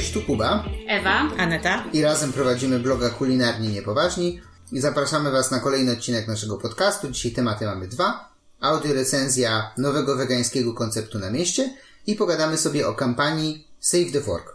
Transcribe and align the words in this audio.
Cześć, 0.00 0.12
tu 0.12 0.22
Kuba. 0.22 0.64
Ewa. 0.88 1.28
Aneta. 1.38 1.84
I 1.92 2.02
razem 2.02 2.32
prowadzimy 2.32 2.78
bloga 2.78 3.10
Kulinarnie 3.10 3.68
Niepoważni. 3.68 4.40
I 4.72 4.80
zapraszamy 4.80 5.30
Was 5.30 5.50
na 5.50 5.60
kolejny 5.60 5.92
odcinek 5.92 6.28
naszego 6.28 6.58
podcastu. 6.58 7.10
Dzisiaj 7.10 7.32
tematy 7.32 7.64
mamy 7.64 7.88
dwa. 7.88 8.28
Audio 8.60 8.94
recenzja 8.94 9.70
nowego 9.78 10.16
wegańskiego 10.16 10.74
konceptu 10.74 11.18
na 11.18 11.30
mieście 11.30 11.74
i 12.06 12.14
pogadamy 12.14 12.58
sobie 12.58 12.88
o 12.88 12.94
kampanii 12.94 13.68
Save 13.80 14.12
the 14.12 14.20
Fork. 14.20 14.54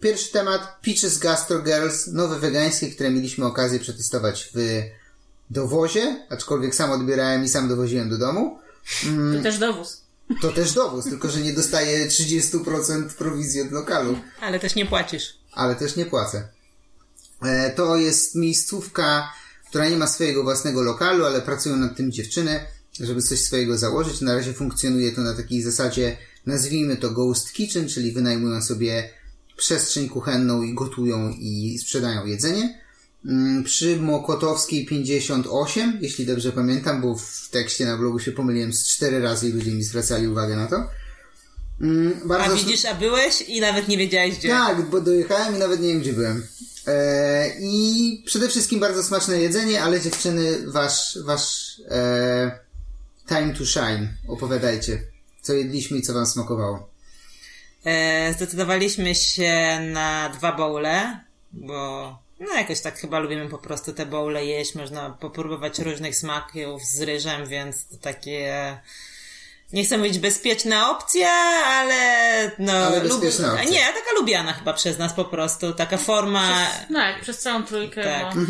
Pierwszy 0.00 0.32
temat 0.32 0.78
Peaches 0.82 1.18
Gastro 1.18 1.58
Girls, 1.58 2.06
nowe 2.06 2.38
wegańskie, 2.38 2.90
które 2.90 3.10
mieliśmy 3.10 3.46
okazję 3.46 3.78
przetestować 3.80 4.50
w 4.54 4.82
dowozie, 5.50 6.26
aczkolwiek 6.30 6.74
sam 6.74 6.90
odbierałem 6.90 7.44
i 7.44 7.48
sam 7.48 7.68
dowoziłem 7.68 8.10
do 8.10 8.18
domu. 8.18 8.58
To 9.36 9.42
też 9.42 9.58
dowóz. 9.58 10.07
To 10.42 10.52
też 10.52 10.72
dowóz, 10.72 11.04
tylko 11.04 11.28
że 11.30 11.40
nie 11.40 11.52
dostaję 11.52 12.08
30% 12.08 13.08
prowizji 13.08 13.60
od 13.62 13.72
lokalu. 13.72 14.18
Ale 14.40 14.58
też 14.60 14.74
nie 14.74 14.86
płacisz. 14.86 15.38
ale 15.52 15.74
też 15.76 15.96
nie 15.96 16.06
płacę. 16.06 16.48
E, 17.42 17.70
To 17.70 17.96
jest 17.96 18.34
miejscówka, 18.34 19.32
która 19.68 19.88
nie 19.88 19.96
ma 19.96 20.06
swojego 20.06 20.42
własnego 20.42 20.82
lokalu, 20.82 21.24
ale 21.24 21.40
pracują 21.42 21.76
nad 21.76 21.96
tym 21.96 22.12
dziewczyny, 22.12 22.60
żeby 23.00 23.22
coś 23.22 23.40
swojego 23.40 23.78
założyć. 23.78 24.20
Na 24.20 24.34
razie 24.34 24.52
funkcjonuje 24.52 25.12
to 25.12 25.20
na 25.20 25.34
takiej 25.34 25.62
zasadzie, 25.62 26.16
nazwijmy 26.46 26.96
to 26.96 27.10
Ghost 27.10 27.52
Kitchen, 27.52 27.88
czyli 27.88 28.12
wynajmują 28.12 28.62
sobie 28.62 29.10
przestrzeń 29.56 30.08
kuchenną 30.08 30.62
i 30.62 30.74
gotują 30.74 31.30
i 31.30 31.78
sprzedają 31.78 32.26
jedzenie. 32.26 32.80
Mm, 33.26 33.64
Przy 33.64 33.96
Mokotowskiej 33.96 34.86
58, 34.86 35.98
jeśli 36.02 36.26
dobrze 36.26 36.52
pamiętam, 36.52 37.00
bo 37.02 37.14
w 37.14 37.48
tekście 37.50 37.84
na 37.84 37.96
blogu 37.96 38.18
się 38.18 38.32
pomyliłem 38.32 38.72
z 38.72 38.84
cztery 38.88 39.20
razy 39.20 39.48
i 39.48 39.52
ludzie 39.52 39.70
mi 39.70 39.82
zwracali 39.82 40.28
uwagę 40.28 40.56
na 40.56 40.66
to. 40.66 40.76
Mm, 41.80 42.20
A 42.24 42.28
Bardzo 42.28 42.56
widzisz, 42.56 42.84
a 42.84 42.94
byłeś 42.94 43.40
i 43.42 43.60
nawet 43.60 43.88
nie 43.88 43.98
wiedziałeś 43.98 44.38
gdzie. 44.38 44.48
tak, 44.48 44.82
bo 44.90 45.00
dojechałem 45.00 45.56
i 45.56 45.58
nawet 45.58 45.80
nie 45.80 45.88
wiem, 45.88 46.00
gdzie 46.00 46.12
byłem. 46.12 46.46
E, 46.86 47.48
I 47.60 48.22
przede 48.26 48.48
wszystkim 48.48 48.80
bardzo 48.80 49.02
smaczne 49.02 49.40
jedzenie, 49.40 49.82
ale 49.82 50.00
dziewczyny, 50.00 50.58
wasz, 50.66 51.18
wasz 51.24 51.80
e, 51.90 52.58
time 53.28 53.54
to 53.58 53.66
shine. 53.66 54.08
Opowiadajcie, 54.28 55.02
co 55.42 55.52
jedliśmy 55.52 55.98
i 55.98 56.02
co 56.02 56.14
wam 56.14 56.26
smakowało. 56.26 56.88
E, 57.84 58.34
zdecydowaliśmy 58.34 59.14
się 59.14 59.80
na 59.92 60.28
dwa 60.38 60.52
bowle, 60.56 61.20
bo 61.52 62.18
no 62.40 62.54
jakoś 62.54 62.80
tak 62.80 62.98
chyba 62.98 63.18
lubimy 63.18 63.48
po 63.48 63.58
prostu 63.58 63.92
te 63.92 64.06
bowle 64.06 64.46
jeść. 64.46 64.74
Można 64.74 65.10
popróbować 65.10 65.78
różnych 65.78 66.16
smaków 66.16 66.84
z 66.84 67.00
ryżem, 67.00 67.46
więc 67.46 67.86
to 67.86 67.96
takie... 67.96 68.78
Nie 69.72 69.84
chcę 69.84 69.98
mówić 69.98 70.18
bezpieczna 70.18 70.90
opcja, 70.90 71.30
ale 71.66 72.50
no... 72.58 72.72
Ale 72.72 73.00
bezpieczna 73.00 73.52
opcja. 73.52 73.70
Nie, 73.70 73.80
taka 73.80 74.20
lubiana 74.20 74.52
chyba 74.52 74.72
przez 74.72 74.98
nas 74.98 75.12
po 75.12 75.24
prostu. 75.24 75.72
Taka 75.72 75.96
forma... 75.96 76.66
No 76.90 76.98
jak, 76.98 77.20
przez 77.20 77.38
całą 77.38 77.62
trójkę. 77.62 78.02
Tak. 78.04 78.34
Bo 78.34 78.40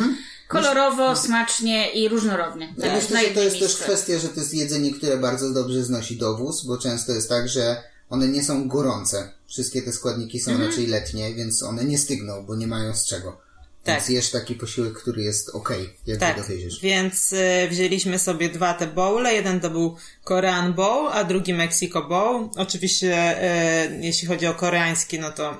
Kolorowo, 0.48 1.16
smacznie 1.16 1.92
i 1.92 2.08
różnorodnie. 2.08 2.74
Ja 2.78 2.84
Tak, 2.84 2.94
myślę, 2.94 3.22
na 3.22 3.28
że 3.28 3.34
to 3.34 3.42
jest 3.42 3.58
też 3.58 3.76
kwestia, 3.76 4.18
że 4.18 4.28
to 4.28 4.40
jest 4.40 4.54
jedzenie, 4.54 4.94
które 4.94 5.16
bardzo 5.16 5.50
dobrze 5.50 5.82
znosi 5.84 6.16
dowóz, 6.16 6.64
bo 6.64 6.78
często 6.78 7.12
jest 7.12 7.28
tak, 7.28 7.48
że 7.48 7.82
one 8.10 8.28
nie 8.28 8.44
są 8.44 8.68
gorące. 8.68 9.32
Wszystkie 9.48 9.82
te 9.82 9.92
składniki 9.92 10.40
są 10.40 10.58
raczej 10.58 10.86
letnie, 10.86 11.34
więc 11.34 11.62
one 11.62 11.84
nie 11.84 11.98
stygną, 11.98 12.46
bo 12.46 12.56
nie 12.56 12.66
mają 12.66 12.94
z 12.94 13.06
czego. 13.06 13.47
Tak. 13.84 13.94
Więc 13.96 14.08
jesz 14.08 14.30
taki 14.30 14.54
posiłek, 14.54 14.92
który 14.92 15.22
jest 15.22 15.48
ok, 15.48 15.72
jak 16.06 16.18
Tak, 16.18 16.36
dowieziesz. 16.36 16.80
więc 16.80 17.32
y, 17.32 17.68
wzięliśmy 17.70 18.18
sobie 18.18 18.48
dwa 18.48 18.74
te 18.74 18.86
bowle. 18.86 19.34
Jeden 19.34 19.60
to 19.60 19.70
był 19.70 19.96
Korean 20.24 20.74
Bowl, 20.74 21.08
a 21.12 21.24
drugi 21.24 21.54
Mexico 21.54 22.02
Bowl. 22.02 22.48
Oczywiście, 22.56 23.42
y, 23.86 23.98
jeśli 24.00 24.28
chodzi 24.28 24.46
o 24.46 24.54
koreański, 24.54 25.18
no 25.18 25.30
to 25.32 25.56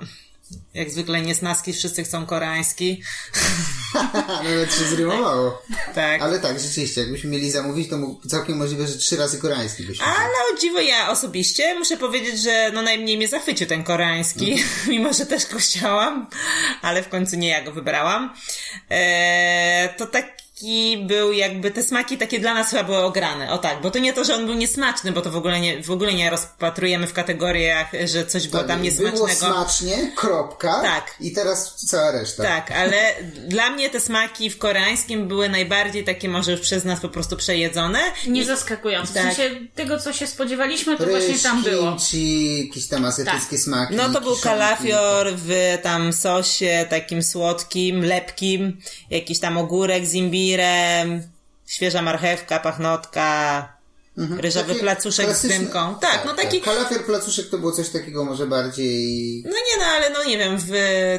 jak 0.75 0.91
zwykle 0.91 1.21
niesnaski, 1.21 1.73
wszyscy 1.73 2.05
chcą 2.05 2.27
koreański. 2.27 3.03
Nawet 4.45 4.75
się 4.75 4.85
zrymowało. 4.85 5.63
Tak. 5.95 6.23
Ale 6.23 6.41
tak, 6.41 6.61
rzeczywiście, 6.61 7.01
jakbyśmy 7.01 7.31
mieli 7.31 7.51
zamówić, 7.51 7.91
to 7.91 7.97
całkiem 8.29 8.59
możliwe, 8.59 8.87
że 8.87 8.99
trzy 8.99 9.17
razy 9.17 9.39
koreański 9.39 9.83
byśmy. 9.83 10.05
Ale 10.07 10.35
o 10.55 10.59
dziwo 10.61 10.81
ja 10.81 11.11
osobiście 11.11 11.75
muszę 11.75 11.97
powiedzieć, 11.97 12.41
że 12.41 12.71
no 12.75 12.83
najmniej 12.83 13.17
mnie 13.17 13.29
zachwycił 13.29 13.67
ten 13.67 13.85
koreański, 13.85 14.65
mimo 14.89 15.13
że 15.13 15.27
też 15.27 15.47
go 15.47 15.59
chciałam, 15.59 16.27
ale 16.83 17.03
w 17.03 17.09
końcu 17.09 17.37
nie 17.37 17.49
ja 17.49 17.65
go 17.65 17.73
wybrałam. 17.73 18.35
Eee, 18.91 19.89
to 19.97 20.07
taki 20.07 20.48
był 21.07 21.33
jakby, 21.33 21.71
te 21.71 21.83
smaki 21.83 22.19
takie 22.19 22.41
dla 22.41 22.55
nas 22.55 22.71
chyba 22.71 22.85
były 22.85 22.99
ograne, 22.99 23.51
o 23.53 23.59
tak, 23.59 23.81
bo 23.83 23.91
to 23.91 23.99
nie 23.99 24.13
to, 24.13 24.25
że 24.25 24.35
on 24.35 24.47
był 24.47 24.55
niesmaczny, 24.55 25.13
bo 25.13 25.21
to 25.21 25.31
w 25.31 25.37
ogóle 25.37 25.61
nie, 25.61 25.83
w 25.83 25.91
ogóle 25.91 26.15
nie 26.15 26.31
rozpatrujemy 26.31 27.07
w 27.07 27.13
kategoriach, 27.13 27.87
że 28.05 28.27
coś 28.27 28.49
było 28.49 28.63
tam 28.65 28.83
Tak, 28.83 28.95
Było 28.95 29.11
niesmacznego. 29.11 29.55
smacznie, 29.55 30.13
kropka. 30.17 30.81
Tak. 30.83 31.15
I 31.21 31.33
teraz 31.33 31.75
cała 31.87 32.11
reszta. 32.11 32.43
Tak, 32.43 32.71
ale 32.71 32.97
dla 33.49 33.71
mnie 33.71 33.91
te 33.91 34.01
smaki 34.01 34.51
w 34.51 34.59
koreańskim 34.59 35.29
były 35.29 35.49
najbardziej 35.49 36.05
takie 36.05 36.29
może 36.29 36.53
już 36.53 36.61
przez 36.61 36.85
nas 36.85 37.01
po 37.01 37.09
prostu 37.09 37.37
przejedzone. 37.37 37.99
Nie 38.27 38.45
zaskakujące. 38.45 39.11
W 39.13 39.15
Tak. 39.15 39.23
sensie 39.35 39.51
tego, 39.75 39.99
co 40.01 40.13
się 40.13 40.27
spodziewaliśmy, 40.27 40.97
to 40.97 41.05
Ryż, 41.05 41.15
właśnie 41.25 41.39
tam 41.51 41.63
było. 41.63 41.91
kimchi, 41.91 42.67
jakieś 42.67 42.87
tam 42.89 43.05
azjatyckie 43.05 43.57
Tak. 43.57 43.65
smaki. 43.65 43.95
No 43.95 44.03
to 44.09 44.21
był 44.21 44.35
kiszonki. 44.37 44.43
kalafior 44.43 45.33
w 45.37 45.79
tam 45.83 46.13
sosie 46.13 46.87
takim 46.91 47.23
słodkim, 47.23 48.05
lepkim, 48.05 48.81
jakiś 49.11 49.39
tam 49.41 49.59
ogórek 49.59 50.07
z 50.07 50.15
świeża 51.67 52.03
marchewka, 52.03 52.61
pachnotka, 52.61 53.78
ryżowy 54.41 54.69
Takie 54.69 54.81
placuszek 54.81 55.37
z 55.37 55.47
dymką. 55.47 55.95
Tak, 56.01 56.23
no 56.27 56.35
taki... 56.35 56.61
Kalafior, 56.61 57.05
placuszek 57.05 57.49
to 57.51 57.59
było 57.59 57.73
coś 57.73 57.89
takiego 57.89 58.25
może 58.25 58.47
bardziej... 58.47 59.43
No 59.45 59.51
nie 59.51 59.85
no, 59.85 59.85
ale 59.85 60.11
no 60.11 60.25
nie 60.25 60.39
wiem, 60.39 60.57
w 60.61 60.71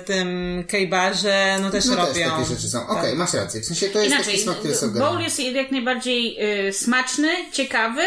tym 0.05 0.63
kejbarze 0.67 1.57
no 1.61 1.69
też 1.69 1.85
No 1.85 1.95
też 1.95 2.05
robią. 2.07 2.29
takie 2.31 2.45
rzeczy 2.55 2.69
są. 2.69 2.87
Okej, 2.87 3.15
masz 3.15 3.33
rację. 3.33 3.61
W 3.61 3.65
sensie 3.65 3.89
to 3.89 3.99
jest 3.99 4.11
Inaczej, 4.15 4.33
taki 4.33 4.43
smak, 4.43 4.55
który 4.57 4.69
jest 4.69 4.85
bowl 4.85 4.97
ogarnięty. 5.07 5.41
jest 5.43 5.55
jak 5.55 5.71
najbardziej 5.71 6.37
y, 6.67 6.73
smaczny, 6.73 7.27
ciekawy, 7.51 8.01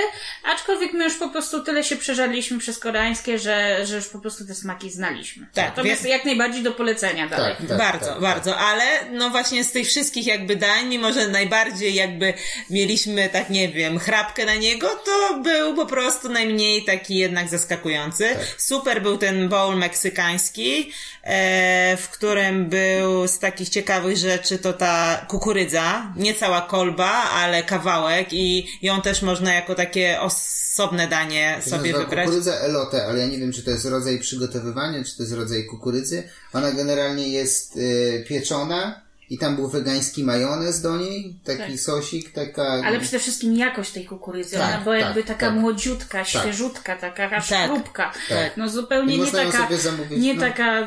aczkolwiek 0.55 0.93
my 0.93 1.05
już 1.05 1.15
po 1.15 1.29
prostu 1.29 1.65
tyle 1.65 1.85
się 1.85 1.97
przeżarliśmy 1.97 2.59
przez 2.59 2.79
koreańskie, 2.79 3.39
że, 3.39 3.87
że 3.87 3.97
już 3.97 4.07
po 4.09 4.19
prostu 4.19 4.47
te 4.47 4.55
smaki 4.55 4.91
znaliśmy. 4.91 5.47
Tak, 5.55 5.67
Natomiast 5.69 6.03
wie- 6.03 6.11
jak 6.11 6.25
najbardziej 6.25 6.63
do 6.63 6.73
polecenia 6.73 7.29
dalej. 7.29 7.57
Tak, 7.59 7.69
tak, 7.69 7.79
bardzo, 7.79 8.07
tak, 8.07 8.21
bardzo, 8.21 8.57
ale 8.57 8.85
no 9.13 9.31
właśnie 9.31 9.65
z 9.65 9.73
tych 9.73 9.87
wszystkich 9.87 10.27
jakby 10.27 10.57
dań, 10.57 10.87
mimo 10.89 11.13
że 11.13 11.29
najbardziej 11.29 11.95
jakby 11.95 12.35
mieliśmy 12.71 13.29
tak, 13.29 13.51
nie 13.51 13.69
wiem, 13.69 13.99
chrapkę 13.99 14.45
na 14.45 14.55
niego, 14.55 14.82
to 14.89 15.41
był 15.43 15.75
po 15.75 15.87
prostu 15.87 16.29
najmniej 16.29 16.85
taki 16.85 17.17
jednak 17.17 17.49
zaskakujący. 17.49 18.25
Super 18.59 19.03
był 19.03 19.19
ten 19.19 19.49
bowl 19.49 19.77
meksykański, 19.77 20.93
e, 21.23 21.97
w 21.97 22.09
którym 22.09 22.69
był 22.69 23.29
z 23.29 23.39
takich 23.39 23.69
ciekawych 23.69 24.17
rzeczy 24.17 24.59
to 24.59 24.73
ta 24.73 25.27
kukurydza, 25.29 26.13
nie 26.17 26.35
cała 26.35 26.61
kolba, 26.61 27.11
ale 27.13 27.63
kawałek 27.63 28.33
i 28.33 28.67
ją 28.83 29.03
też 29.03 29.23
można 29.23 29.55
jako 29.55 29.75
takie 29.75 30.21
osobne 30.21 31.09
danie 31.09 31.61
To 31.65 31.71
sobie 31.71 31.93
wybrać. 31.93 32.27
Kukurydza 32.27 32.55
elote, 32.55 33.07
ale 33.07 33.19
ja 33.19 33.27
nie 33.27 33.39
wiem, 33.39 33.53
czy 33.53 33.63
to 33.63 33.71
jest 33.71 33.85
rodzaj 33.85 34.19
przygotowywania, 34.19 35.05
czy 35.05 35.17
to 35.17 35.23
jest 35.23 35.35
rodzaj 35.35 35.67
kukurydzy. 35.67 36.29
Ona 36.53 36.73
generalnie 36.73 37.29
jest 37.29 37.77
y, 37.77 38.25
pieczona 38.29 39.03
i 39.33 39.39
tam 39.39 39.57
był 39.57 39.69
wegański 39.69 40.25
majonez 40.25 40.81
do 40.81 40.97
niej, 40.97 41.37
taki 41.45 41.59
Tak. 41.59 41.81
sosik, 41.81 42.33
taka... 42.33 42.63
Ale 42.63 43.01
przede 43.01 43.19
wszystkim 43.19 43.57
jakość 43.57 43.91
tej 43.91 44.05
kukurydzy, 44.05 44.57
Tak, 44.57 44.69
ona 44.75 44.81
była 44.81 44.97
jakby 44.97 45.23
tak, 45.25 45.39
taka 45.39 45.47
tak. 45.47 45.59
młodziutka, 45.59 46.25
świeżutka, 46.25 46.97
taka 46.97 47.31
aż 47.31 47.49
Tak, 47.49 47.71
chrupka. 47.71 48.13
tak. 48.29 48.57
No 48.57 48.69
zupełnie 48.69 49.17
I 49.17 49.21
nie 49.21 49.33
taka, 49.33 49.77
zamówić, 49.77 50.19
nie 50.23 50.35
no. 50.35 50.41
taka 50.41 50.87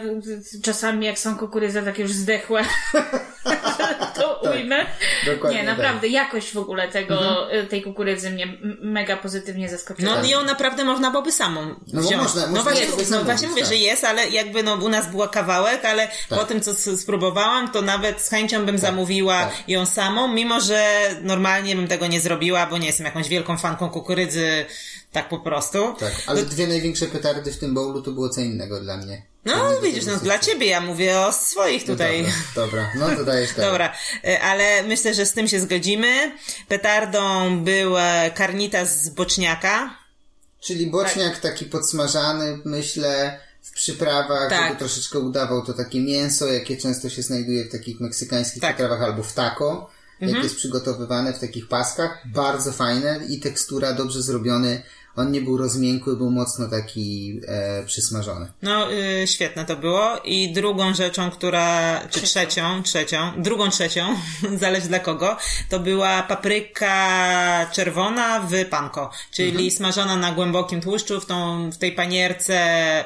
czasami 0.64 1.06
jak 1.06 1.20
są 1.20 1.38
kukurydze 1.38 1.84
takie 1.84 2.02
już 2.04 2.12
zdechłe, 2.12 2.62
Tak. 4.70 4.88
Dokładnie 5.36 5.60
Nie, 5.60 5.66
tak. 5.68 5.78
naprawdę 5.78 6.08
jakość 6.08 6.54
w 6.54 6.58
ogóle 6.58 6.88
tego, 6.88 7.48
y, 7.56 7.64
tej 7.68 7.82
kukurydzy 7.84 8.30
mnie 8.30 8.58
mega 8.82 9.18
pozytywnie 9.18 9.70
zaskoczyła. 9.70 10.16
No 10.16 10.24
i 10.24 10.30
ją 10.30 10.44
naprawdę 10.44 10.84
można 10.84 11.12
byłoby 11.12 11.32
samą 11.32 11.76
bo 11.94 12.02
wziąć. 12.02 12.16
można- 12.24 12.42
no 12.42 12.48
można 12.48 12.64
właśnie, 12.64 12.88
no 13.12 13.24
właśnie 13.24 13.48
mówię, 13.48 13.62
tak. 13.62 13.70
że 13.72 13.76
jest, 13.76 14.04
ale 14.04 14.30
jakby 14.30 14.64
no 14.64 14.76
u 14.76 14.90
nas 14.90 15.12
była 15.12 15.28
kawałek, 15.28 15.86
ale 15.86 16.08
Tak. 16.30 16.40
po 16.40 16.46
tym, 16.46 16.62
co 16.62 16.98
spróbowałam, 16.98 17.72
to 17.72 17.82
nawet 17.82 18.22
z 18.22 18.30
chęcią 18.30 18.66
bym 18.66 18.78
zamówiła 18.78 19.46
tak. 19.46 19.70
ją 19.70 19.86
samą, 19.86 20.28
mimo 20.28 20.62
że 20.62 21.10
normalnie 21.22 21.76
bym 21.76 21.88
tego 21.88 22.08
nie 22.08 22.20
zrobiła, 22.20 22.66
bo 22.68 22.78
nie 22.78 22.88
jestem 22.88 23.06
jakąś 23.06 23.28
wielką 23.30 23.58
fanką 23.58 23.90
kukurydzy, 23.90 24.66
tak 25.12 25.30
po 25.30 25.40
prostu. 25.40 25.96
Tak, 26.00 26.14
ale 26.28 26.44
dwie 26.44 26.68
największe 26.68 27.06
petardy 27.06 27.52
w 27.52 27.58
tym 27.60 27.74
bowlu 27.74 28.02
to 28.02 28.12
było 28.12 28.30
co 28.30 28.42
innego 28.42 28.80
dla 28.82 28.98
mnie. 28.98 29.22
No 29.46 29.82
widzisz, 29.82 30.06
no 30.06 30.18
dla 30.18 30.40
ciebie 30.40 30.66
ja 30.68 30.82
mówię 30.82 31.20
o 31.20 31.32
swoich 31.34 31.86
tutaj. 31.86 32.26
Dobra, 32.56 32.90
dobra, 32.96 33.10
no 33.10 33.16
to 33.18 33.26
dajesz 33.26 33.50
tak. 33.56 33.66
Dobra, 33.66 33.94
e, 34.28 34.42
ale 34.42 34.84
myślę, 34.84 35.14
że 35.14 35.26
z 35.26 35.34
tym 35.34 35.48
się 35.48 35.60
zgodzimy. 35.60 36.32
Petardą 36.68 37.58
był 37.64 37.98
e, 37.98 38.32
karnita 38.36 38.86
z 38.86 39.10
boczniaka. 39.10 39.98
Czyli 40.62 40.88
boczniak 40.88 41.40
taki 41.40 41.66
podsmażany, 41.66 42.60
myślę, 42.66 43.40
w 43.62 43.72
przyprawach, 43.72 44.50
Tak. 44.50 44.64
żeby 44.68 44.80
troszeczkę 44.80 45.20
udawał 45.20 45.66
to 45.66 45.74
takie 45.74 46.00
mięso, 46.02 46.46
jakie 46.48 46.78
często 46.78 47.10
się 47.10 47.22
znajduje 47.22 47.66
w 47.66 47.72
takich 47.72 48.00
meksykańskich 48.00 48.62
Tak. 48.62 48.72
potrawach 48.72 49.02
albo 49.02 49.24
w 49.24 49.34
taco, 49.34 49.90
jak 50.22 50.44
jest 50.44 50.56
przygotowywane 50.56 51.34
w 51.34 51.40
takich 51.40 51.68
paskach. 51.68 52.24
Bardzo 52.26 52.72
fajne 52.72 53.20
i 53.30 53.40
tekstura, 53.40 53.94
dobrze 53.94 54.22
zrobiony 54.22 54.82
on 55.16 55.32
nie 55.32 55.42
był 55.42 55.58
rozmiękły, 55.58 56.18
był 56.18 56.32
mocno 56.32 56.68
taki 56.70 57.40
e, 57.48 57.84
przysmażony. 57.86 58.52
No, 58.62 58.92
y, 58.94 59.28
świetne 59.28 59.66
to 59.66 59.76
było. 59.76 60.18
I 60.24 60.54
drugą 60.54 60.94
rzeczą, 60.94 61.32
która, 61.32 62.00
czy 62.10 62.22
trzecią, 62.22 62.84
trzecią, 62.84 63.32
drugą 63.38 63.70
trzecią, 63.70 64.08
zależy 64.60 64.88
dla 64.88 65.00
kogo, 65.00 65.38
to 65.70 65.80
była 65.80 66.24
papryka 66.24 67.70
czerwona 67.74 68.40
w 68.40 68.66
panko, 68.70 69.10
czyli 69.32 69.50
Mhm. 69.50 69.72
smażona 69.72 70.16
na 70.16 70.32
głębokim 70.32 70.82
tłuszczu 70.82 71.22
w, 71.22 71.26
tą, 71.26 71.70
w 71.72 71.78
tej 71.78 71.92
panierce 71.92 72.60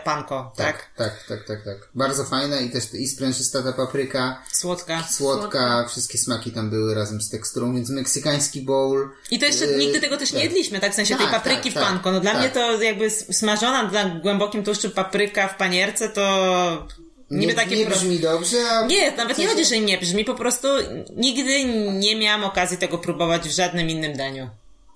panko, 0.03 0.53
tak? 0.57 0.89
Tak, 0.95 1.23
tak, 1.27 1.47
tak, 1.47 1.63
tak. 1.65 1.89
Bardzo 1.95 2.23
fajna 2.25 2.59
i 2.59 2.69
też 2.69 2.93
i 2.93 3.07
sprężysta 3.07 3.61
ta 3.63 3.73
papryka, 3.73 4.43
Słodka. 4.51 5.03
słodka, 5.11 5.85
wszystkie 5.89 6.17
smaki 6.17 6.51
tam 6.51 6.69
były 6.69 6.95
razem 6.95 7.21
z 7.21 7.29
teksturą, 7.29 7.75
więc 7.75 7.89
meksykański 7.89 8.61
bowl. 8.61 9.09
I 9.31 9.39
to 9.39 9.45
jeszcze 9.45 9.65
Yy, 9.65 9.77
nigdy 9.77 9.99
tego 10.01 10.17
też 10.17 10.31
nie 10.31 10.39
tak. 10.39 10.43
jedliśmy, 10.43 10.79
tak? 10.79 10.91
W 10.91 10.95
sensie 10.95 11.15
tej 11.15 11.25
Tak, 11.27 11.35
papryki 11.35 11.71
tak, 11.73 11.83
w 11.83 11.85
tak, 11.85 11.89
No 12.05 12.19
dla 12.19 12.31
tak. 12.31 12.39
mnie 12.41 12.49
to 12.49 12.81
jakby 12.83 13.09
smażona 13.09 13.83
na 13.83 14.05
głębokim 14.05 14.63
tłuszczu 14.63 14.89
papryka 14.89 15.47
w 15.47 15.57
panierce 15.57 16.09
to 16.09 16.87
niby 17.31 17.45
Nie, 17.47 17.53
takie 17.53 17.75
nie 17.77 17.85
pro- 17.85 17.95
brzmi 17.95 18.19
dobrze, 18.19 18.57
a... 18.71 18.85
Nie, 18.85 19.11
nawet 19.11 19.37
nie 19.37 19.47
chodzi, 19.47 19.65
że 19.65 19.79
nie 19.79 19.97
brzmi, 19.97 20.25
po 20.25 20.35
prostu 20.35 20.67
nigdy 21.15 21.63
nie 21.93 22.15
miałam 22.15 22.43
okazji 22.43 22.77
tego 22.77 22.97
próbować 22.97 23.41
w 23.49 23.51
żadnym 23.55 23.89
innym 23.89 24.17
daniu. 24.17 24.49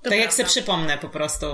To 0.04 0.10
tak 0.10 0.20
jak 0.20 0.22
prawda. 0.22 0.36
sobie 0.38 0.48
przypomnę 0.48 0.98
po 0.98 1.10
prostu. 1.10 1.46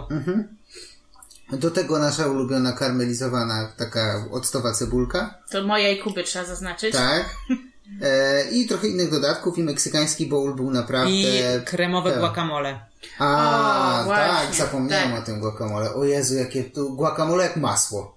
Do 1.51 1.71
tego 1.71 1.99
nasza 1.99 2.27
ulubiona 2.27 2.71
karmelizowana 2.73 3.71
taka 3.77 4.25
octowa 4.31 4.73
cebulka. 4.73 5.37
To 5.51 5.63
moja 5.63 5.89
i 5.89 5.97
Kuby 5.97 6.23
trzeba 6.23 6.45
zaznaczyć. 6.45 6.93
Tak. 6.93 7.29
E, 8.01 8.49
I 8.51 8.67
trochę 8.67 8.87
innych 8.87 9.11
dodatków 9.11 9.57
i 9.57 9.63
meksykański 9.63 10.25
bowl 10.25 10.55
był 10.55 10.71
naprawdę... 10.71 11.11
I 11.11 11.41
kremowe 11.65 12.11
tak. 12.11 12.19
guacamole. 12.19 12.79
A, 13.19 14.01
O, 14.01 14.05
właśnie, 14.05 14.47
tak, 14.47 14.55
zapomniałem 14.55 15.11
tak. 15.11 15.23
o 15.23 15.25
tym 15.25 15.39
guacamole. 15.39 15.93
O 15.93 16.03
Jezu, 16.03 16.35
jakie 16.35 16.63
tu 16.63 16.95
guacamole 16.95 17.43
jak 17.43 17.55
masło. 17.55 18.15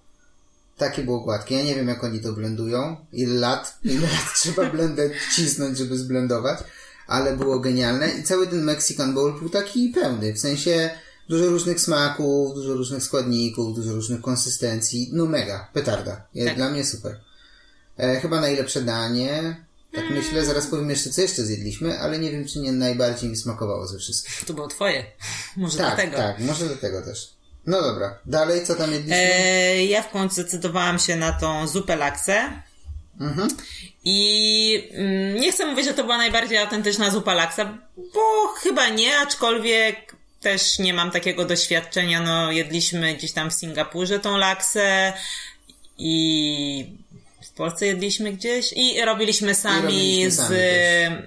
Takie 0.76 1.02
było 1.02 1.20
gładkie. 1.20 1.56
Ja 1.56 1.64
nie 1.64 1.74
wiem, 1.74 1.88
jak 1.88 2.04
oni 2.04 2.20
to 2.20 2.32
blendują. 2.32 2.96
Ile 3.12 3.40
lat, 3.40 3.78
ile 3.84 4.00
lat 4.00 4.34
trzeba 4.42 4.70
blender 4.70 5.10
cisnąć, 5.36 5.78
żeby 5.78 5.98
zblendować. 5.98 6.58
Ale 7.06 7.36
było 7.36 7.58
genialne. 7.60 8.08
I 8.08 8.22
cały 8.22 8.46
ten 8.46 8.64
Mexican 8.64 9.14
Bowl 9.14 9.38
był 9.40 9.48
taki 9.48 9.88
pełny. 9.88 10.32
W 10.32 10.38
sensie 10.38 10.90
dużo 11.28 11.46
różnych 11.46 11.80
smaków, 11.80 12.54
dużo 12.54 12.74
różnych 12.74 13.02
składników, 13.02 13.76
dużo 13.76 13.92
różnych 13.92 14.20
konsystencji. 14.20 15.10
No 15.12 15.26
mega, 15.26 15.68
petarda. 15.72 16.26
Tak. 16.46 16.56
Dla 16.56 16.70
mnie 16.70 16.84
super. 16.84 17.20
E, 18.02 18.20
chyba 18.20 18.40
najlepsze 18.40 18.80
danie. 18.82 19.56
Tak 19.94 20.04
myślę, 20.10 20.44
zaraz 20.44 20.66
powiem 20.66 20.90
jeszcze, 20.90 21.10
co 21.10 21.20
jeszcze 21.22 21.42
zjedliśmy, 21.42 21.98
ale 22.00 22.18
nie 22.18 22.30
wiem, 22.30 22.48
czy 22.48 22.58
nie 22.58 22.72
najbardziej 22.72 23.30
mi 23.30 23.36
smakowało 23.36 23.86
ze 23.86 23.98
wszystkich. 23.98 24.44
To 24.44 24.54
było 24.54 24.68
twoje. 24.68 25.04
Może 25.56 25.78
Tak, 25.78 25.86
dlatego. 25.86 26.16
tak, 26.16 26.38
może 26.38 26.68
do 26.68 26.76
tego 26.76 27.02
też. 27.02 27.30
No 27.66 27.82
dobra, 27.82 28.18
dalej 28.26 28.66
co 28.66 28.74
tam 28.74 28.92
jedliśmy? 28.92 29.16
E, 29.16 29.84
ja 29.84 30.02
w 30.02 30.10
końcu 30.10 30.34
zdecydowałam 30.34 30.98
się 30.98 31.16
na 31.16 31.32
tą 31.32 31.66
zupę 31.66 31.96
laksę. 31.96 32.62
Mhm. 33.20 33.48
I 34.04 34.90
mm, 34.92 35.40
nie 35.40 35.52
chcę 35.52 35.66
mówić, 35.66 35.84
że 35.86 35.94
to 35.94 36.02
była 36.02 36.16
najbardziej 36.18 36.58
autentyczna 36.58 37.10
zupa 37.10 37.34
laksa, 37.34 37.78
bo 38.14 38.48
chyba 38.56 38.88
nie, 38.88 39.18
aczkolwiek 39.18 40.16
też 40.40 40.78
nie 40.78 40.94
mam 40.94 41.10
takiego 41.10 41.44
doświadczenia. 41.44 42.20
No, 42.20 42.52
jedliśmy 42.52 43.14
gdzieś 43.14 43.32
tam 43.32 43.50
w 43.50 43.54
Singapurze 43.54 44.18
tą 44.20 44.36
laksę 44.36 45.12
i 45.98 47.01
w 47.52 47.54
Polsce 47.54 47.86
jedliśmy 47.86 48.32
gdzieś 48.32 48.72
i 48.76 49.00
robiliśmy 49.04 49.54
sami 49.54 49.82
robiliśmy 49.82 50.30
z 50.30 50.36
też. 50.36 50.48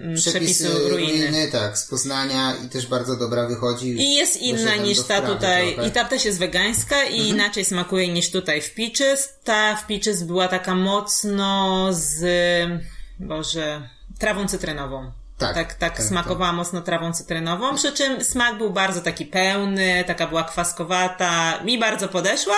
mm, 0.01 0.15
przepisu 0.15 0.89
ruiny. 0.89 1.47
tak, 1.51 1.77
z 1.77 1.85
Poznania 1.87 2.55
i 2.65 2.69
też 2.69 2.87
bardzo 2.87 3.15
dobra 3.15 3.47
wychodzi. 3.47 3.87
I 4.01 4.13
jest 4.15 4.37
inna 4.41 4.75
niż 4.75 5.01
ta 5.03 5.21
tutaj, 5.21 5.73
trochę. 5.73 5.89
i 5.89 5.91
ta 5.91 6.05
też 6.05 6.25
jest 6.25 6.39
wegańska 6.39 7.03
i 7.03 7.07
Mhm. 7.19 7.27
inaczej 7.35 7.65
smakuje 7.65 8.07
niż 8.07 8.31
tutaj 8.31 8.61
w 8.61 8.73
Peaches. 8.73 9.29
Ta 9.43 9.75
w 9.75 9.85
Peaches 9.87 10.23
była 10.23 10.47
taka 10.47 10.75
mocno 10.75 11.87
z, 11.91 12.23
boże, 13.19 13.89
trawą 14.19 14.47
cytrynową. 14.47 15.11
Tak, 15.37 15.55
tak, 15.55 15.73
tak, 15.73 15.97
tak, 15.97 16.05
smakowała 16.07 16.51
mocno 16.53 16.81
trawą 16.81 17.13
cytrynową, 17.13 17.75
przy 17.75 17.91
czym 17.91 18.23
smak 18.23 18.57
był 18.57 18.69
bardzo 18.69 19.01
taki 19.01 19.25
pełny, 19.25 20.03
taka 20.07 20.27
była 20.27 20.43
kwaskowata, 20.43 21.59
mi 21.63 21.79
bardzo 21.79 22.07
podeszła, 22.07 22.55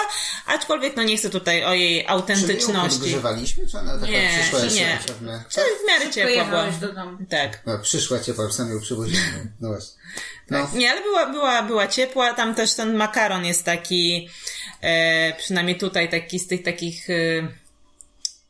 aczkolwiek 0.47 0.95
no 0.95 1.03
nie 1.03 1.17
chcę 1.17 1.29
tutaj 1.29 1.63
o 1.63 1.73
jej 1.73 1.99
Czy 1.99 2.03
my 2.03 2.09
autentyczności. 2.09 2.99
czy 3.71 3.77
ona 3.79 3.93
taka 3.93 4.11
Nie, 4.11 4.29
przyszła 4.41 4.59
jeszcze 4.59 4.79
nie. 4.79 4.99
pewne? 5.07 5.43
Czy 5.49 5.61
w 5.61 5.87
miarę 5.87 6.11
ciepła 6.11 6.45
była. 6.45 6.71
Do 6.71 6.93
domu. 6.93 7.17
Tak. 7.29 7.61
No, 7.65 7.79
przyszła 7.79 8.19
ciepła, 8.19 8.51
sam 8.51 8.71
ją 8.71 8.79
przywoziłem. 8.81 9.51
No 9.61 9.67
właśnie. 9.69 9.97
No, 10.49 10.69
Nie, 10.73 10.91
ale 10.91 11.01
była, 11.01 11.25
była, 11.25 11.61
była 11.61 11.87
ciepła. 11.87 12.33
Tam 12.33 12.55
też 12.55 12.73
ten 12.73 12.95
makaron 12.95 13.45
jest 13.45 13.63
taki, 13.65 14.29
e, 14.81 15.33
przynajmniej 15.37 15.77
tutaj 15.77 16.09
taki 16.09 16.39
z 16.39 16.47
tych 16.47 16.63
takich, 16.63 17.09
e, 17.09 17.13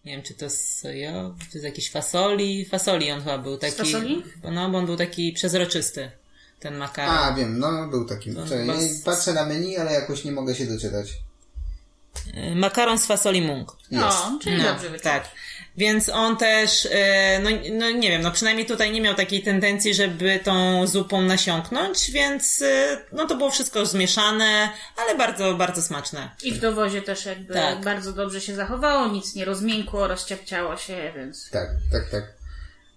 nie 0.07 0.13
wiem, 0.15 0.23
czy 0.23 0.33
to 0.33 0.45
jest 0.45 0.79
sojowy, 0.79 1.39
czy 1.39 1.45
to 1.45 1.51
jest 1.53 1.65
jakiś 1.65 1.91
fasoli. 1.91 2.65
Fasoli 2.65 3.11
on 3.11 3.19
chyba 3.19 3.37
był 3.37 3.57
taki. 3.57 3.75
fasoli? 3.77 4.23
No, 4.51 4.69
bo 4.69 4.77
on 4.77 4.85
był 4.85 4.95
taki 4.97 5.33
przezroczysty, 5.33 6.11
ten 6.59 6.75
makaron. 6.77 7.15
a 7.17 7.33
wiem, 7.33 7.59
no 7.59 7.87
był 7.87 8.05
taki. 8.05 8.29
Czekaj, 8.35 8.59
chyba 8.59 8.75
nie, 8.75 8.81
z- 8.89 9.01
patrzę 9.01 9.33
na 9.33 9.45
menu, 9.45 9.77
ale 9.77 9.93
jakoś 9.93 10.23
nie 10.23 10.31
mogę 10.31 10.55
się 10.55 10.65
doczytać. 10.65 11.13
E, 12.33 12.55
Makaron 12.55 12.99
z 12.99 13.05
fasoli 13.05 13.41
mung. 13.41 13.77
Jest. 13.91 14.03
O, 14.05 14.39
czyli 14.41 14.57
No, 14.57 14.63
dobrze 14.63 14.99
tak. 14.99 15.27
Więc 15.77 16.09
on 16.09 16.37
też, 16.37 16.87
e, 16.91 17.39
no, 17.43 17.49
no 17.71 17.91
nie 17.91 18.09
wiem, 18.09 18.21
no 18.21 18.31
przynajmniej 18.31 18.65
tutaj 18.65 18.91
nie 18.91 19.01
miał 19.01 19.15
takiej 19.15 19.43
tendencji, 19.43 19.93
żeby 19.93 20.39
tą 20.43 20.87
zupą 20.87 21.21
nasiąknąć, 21.21 22.11
więc 22.11 22.61
e, 22.61 22.97
no 23.11 23.25
to 23.27 23.37
było 23.37 23.51
wszystko 23.51 23.85
zmieszane, 23.85 24.69
ale 24.97 25.17
bardzo, 25.17 25.53
bardzo 25.53 25.81
smaczne. 25.81 26.29
I 26.43 26.51
w 26.51 26.59
dowozie 26.59 27.01
też 27.01 27.25
jakby 27.25 27.53
Tak. 27.53 27.83
bardzo 27.83 28.13
dobrze 28.13 28.41
się 28.41 28.55
zachowało, 28.55 29.07
nic 29.07 29.35
nie 29.35 29.45
rozmiękło, 29.45 30.07
rozciapciało 30.07 30.77
się, 30.77 31.13
więc... 31.15 31.49
Tak, 31.49 31.69
tak, 31.91 32.09
tak. 32.09 32.23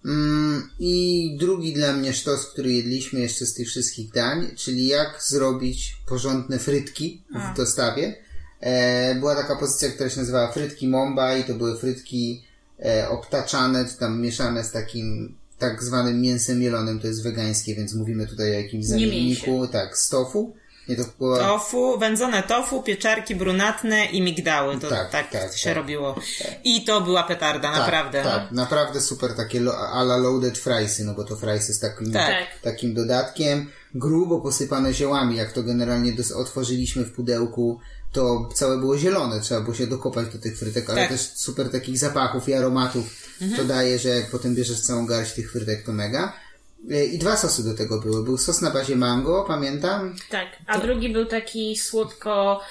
Mm, 0.05 0.69
I 0.79 1.35
drugi 1.39 1.73
dla 1.73 1.93
mnie 1.93 2.13
sztos, 2.13 2.47
który 2.47 2.71
jedliśmy 2.71 3.19
jeszcze 3.19 3.45
z 3.45 3.53
tych 3.53 3.67
wszystkich 3.67 4.11
dań, 4.11 4.47
czyli 4.57 4.87
jak 4.87 5.23
zrobić 5.23 5.95
porządne 6.07 6.59
frytki 6.59 7.21
w 7.53 7.57
dostawie. 7.57 8.15
E, 8.59 9.15
była 9.15 9.35
taka 9.35 9.55
pozycja, 9.55 9.89
która 9.89 10.09
się 10.09 10.19
nazywała 10.19 10.51
frytki 10.51 10.87
Momba 10.87 11.37
i 11.37 11.43
to 11.43 11.53
były 11.53 11.79
frytki 11.79 12.50
e, 12.85 13.09
obtaczane, 13.09 13.85
czy 13.85 13.97
tam 13.97 14.21
mieszane 14.21 14.63
z 14.63 14.71
takim 14.71 15.35
tak 15.59 15.83
zwanym 15.83 16.21
mięsem 16.21 16.59
mielonym, 16.59 16.99
to 16.99 17.07
jest 17.07 17.23
wegańskie, 17.23 17.75
więc 17.75 17.93
mówimy 17.93 18.27
tutaj 18.27 18.51
o 18.51 18.53
jakimś 18.53 18.85
zamienniku, 18.85 19.67
tak, 19.67 19.97
z 19.97 20.09
tofu. 20.09 20.53
Nie, 20.87 20.95
to 20.95 21.03
była... 21.19 21.39
Tofu, 21.39 21.99
wędzone 21.99 22.43
tofu, 22.43 22.83
pieczarki 22.83 23.35
brunatne 23.35 24.05
i 24.05 24.21
migdały. 24.21 24.77
To 24.77 24.89
tak, 24.89 25.11
Tak, 25.11 25.31
tak, 25.31 25.41
tak, 25.41 25.57
się 25.57 25.69
tak. 25.69 25.77
robiło. 25.77 26.15
I 26.63 26.83
to 26.83 27.01
była 27.01 27.23
petarda, 27.23 27.71
naprawdę. 27.71 28.23
Tak, 28.23 28.33
no. 28.33 28.39
tak, 28.39 28.51
naprawdę 28.51 29.01
super 29.01 29.35
takie 29.35 29.59
lo, 29.59 29.77
a 29.77 30.01
la 30.01 30.17
loaded 30.17 30.57
friesy, 30.57 31.03
no 31.03 31.13
bo 31.13 31.23
to 31.23 31.35
friesy 31.35 31.73
z 31.73 31.79
takim, 31.79 32.11
Tak. 32.11 32.27
Tak. 32.29 32.61
takim 32.61 32.93
dodatkiem, 32.93 33.71
grubo 33.95 34.41
posypane 34.41 34.93
ziołami, 34.93 35.35
jak 35.35 35.53
to 35.53 35.63
generalnie 35.63 36.13
otworzyliśmy 36.35 37.03
w 37.03 37.11
pudełku, 37.11 37.79
to 38.11 38.49
całe 38.53 38.77
było 38.77 38.97
zielone, 38.97 39.39
trzeba 39.41 39.61
było 39.61 39.75
się 39.75 39.87
dokopać 39.87 40.33
do 40.33 40.39
tych 40.39 40.57
frytek, 40.57 40.89
ale 40.89 41.01
Tak. 41.01 41.09
też 41.09 41.21
super 41.21 41.71
takich 41.71 41.97
zapachów 41.97 42.49
i 42.49 42.53
aromatów 42.53 43.05
to 43.57 43.63
daje, 43.63 43.99
że 43.99 44.09
jak 44.09 44.31
potem 44.31 44.55
bierzesz 44.55 44.81
całą 44.81 45.05
garść 45.05 45.33
tych 45.33 45.51
frytek, 45.51 45.85
to 45.85 45.93
mega. 45.93 46.33
E, 46.91 47.05
I 47.05 47.17
dwa 47.17 47.37
sosy 47.37 47.63
do 47.63 47.73
tego 47.73 47.99
były. 48.01 48.23
Był 48.23 48.37
sos 48.37 48.61
na 48.61 48.71
bazie 48.71 48.95
mango, 48.95 49.45
pamiętam. 49.47 50.15
Tak, 50.29 50.47
a 50.67 50.79
drugi 50.79 51.09
był 51.09 51.25
taki 51.25 51.77
słodko 51.77 52.61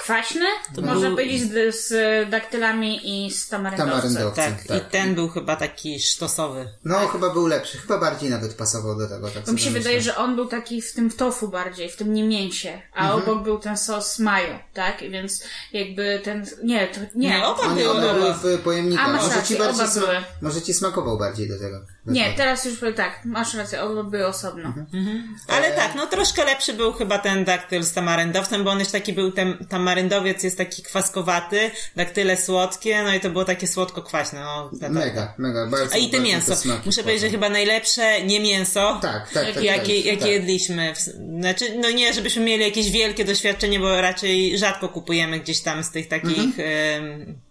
kwaśny, 0.00 0.46
można 0.82 1.06
był- 1.06 1.16
powiedzieć, 1.16 1.42
z, 1.42 1.76
z 1.76 2.30
daktylami 2.30 3.26
i 3.26 3.30
z 3.30 3.48
tamaryndowcem. 3.48 4.00
Tamaryndowcem. 4.00 4.54
Tak, 4.56 4.64
tak. 4.66 4.76
i 4.88 4.90
ten 4.90 5.14
był 5.14 5.28
chyba 5.28 5.56
taki 5.56 6.00
sztosowy. 6.00 6.68
No, 6.84 7.08
chyba 7.08 7.30
był 7.30 7.46
lepszy. 7.46 7.78
Chyba 7.78 7.98
bardziej 7.98 8.30
nawet 8.30 8.54
pasował 8.54 8.98
do 8.98 9.08
tego. 9.08 9.28
Tak 9.30 9.44
Bo 9.46 9.52
mi 9.52 9.58
się 9.58 9.64
sobie 9.64 9.78
wydaje, 9.78 9.96
myślę. 9.96 10.12
że 10.12 10.18
on 10.18 10.36
był 10.36 10.46
taki 10.46 10.82
w 10.82 10.92
tym 10.92 11.10
tofu 11.10 11.48
bardziej, 11.48 11.90
w 11.90 11.96
tym 11.96 12.14
nie 12.14 12.22
mięsie, 12.24 12.82
a 12.94 13.02
Mhm. 13.12 13.22
obok 13.22 13.44
był 13.44 13.58
ten 13.58 13.76
sos 13.76 14.18
mayo, 14.18 14.58
tak? 14.74 15.00
Więc 15.10 15.44
jakby 15.72 16.20
ten, 16.24 16.46
nie, 16.64 16.86
to 16.88 17.00
nie. 17.14 17.28
Nie, 17.28 17.46
oba 17.46 17.60
One, 17.62 17.74
były. 17.74 17.90
one 17.90 18.14
były 18.14 18.34
w 18.58 18.60
pojemnikach. 18.62 19.06
A, 19.08 19.12
masz 19.12 19.22
może, 19.22 19.42
ci 19.42 19.56
bardziej 19.58 19.84
oba 19.84 19.94
były. 19.94 20.16
może 20.42 20.62
ci 20.62 20.74
smakował 20.74 21.18
bardziej 21.18 21.48
do 21.48 21.58
tego. 21.58 21.80
Nie, 22.06 22.32
teraz 22.36 22.64
już 22.64 22.74
tak, 22.96 23.20
masz 23.24 23.54
rację, 23.54 23.80
były 24.04 24.26
osobno. 24.26 24.68
Mhm. 24.94 25.36
Ale 25.48 25.70
tak, 25.72 25.94
no 25.94 26.06
troszkę 26.06 26.44
lepszy 26.44 26.72
był 26.72 26.92
chyba 26.92 27.18
ten 27.18 27.44
daktyl 27.44 27.82
z 27.82 27.92
tamaryndowcem, 27.92 28.64
bo 28.64 28.70
on 28.70 28.78
już 28.78 28.88
taki 28.88 29.12
był, 29.12 29.32
ten 29.32 29.66
tamaryndowiec 29.68 30.42
jest 30.42 30.58
taki 30.58 30.82
kwaskowaty, 30.82 31.70
daktyle 31.96 32.36
słodkie, 32.36 33.02
no 33.02 33.14
i 33.14 33.20
to 33.20 33.30
było 33.30 33.44
takie 33.44 33.66
słodko-kwaśne. 33.66 34.40
No. 34.40 34.70
Mega, 34.90 35.34
mega, 35.38 35.66
bardzo 35.66 35.94
A 35.94 35.98
i 35.98 36.10
te 36.10 36.20
mięso. 36.20 36.56
smaki 36.56 36.82
Muszę 36.86 37.02
powiedzieć, 37.02 37.20
że 37.22 37.30
chyba 37.30 37.48
najlepsze 37.48 38.22
nie 38.24 38.40
mięso, 38.40 38.98
Tak, 39.02 39.30
tak, 39.32 39.54
tak. 39.54 39.64
jakie, 39.64 39.94
tak, 39.96 40.04
jakie 40.06 40.16
tak. 40.20 40.30
jedliśmy. 40.30 40.94
W- 40.94 41.40
Znaczy, 41.40 41.64
no 41.78 41.90
nie, 41.90 42.12
żebyśmy 42.14 42.44
mieli 42.44 42.64
jakieś 42.64 42.90
wielkie 42.90 43.24
doświadczenie, 43.24 43.80
bo 43.80 44.00
raczej 44.00 44.58
rzadko 44.58 44.88
kupujemy 44.88 45.40
gdzieś 45.40 45.60
tam 45.60 45.84
z 45.84 45.90
tych 45.90 46.08
takich 46.08 46.38
Mhm. 46.38 47.18
nie 47.18 47.49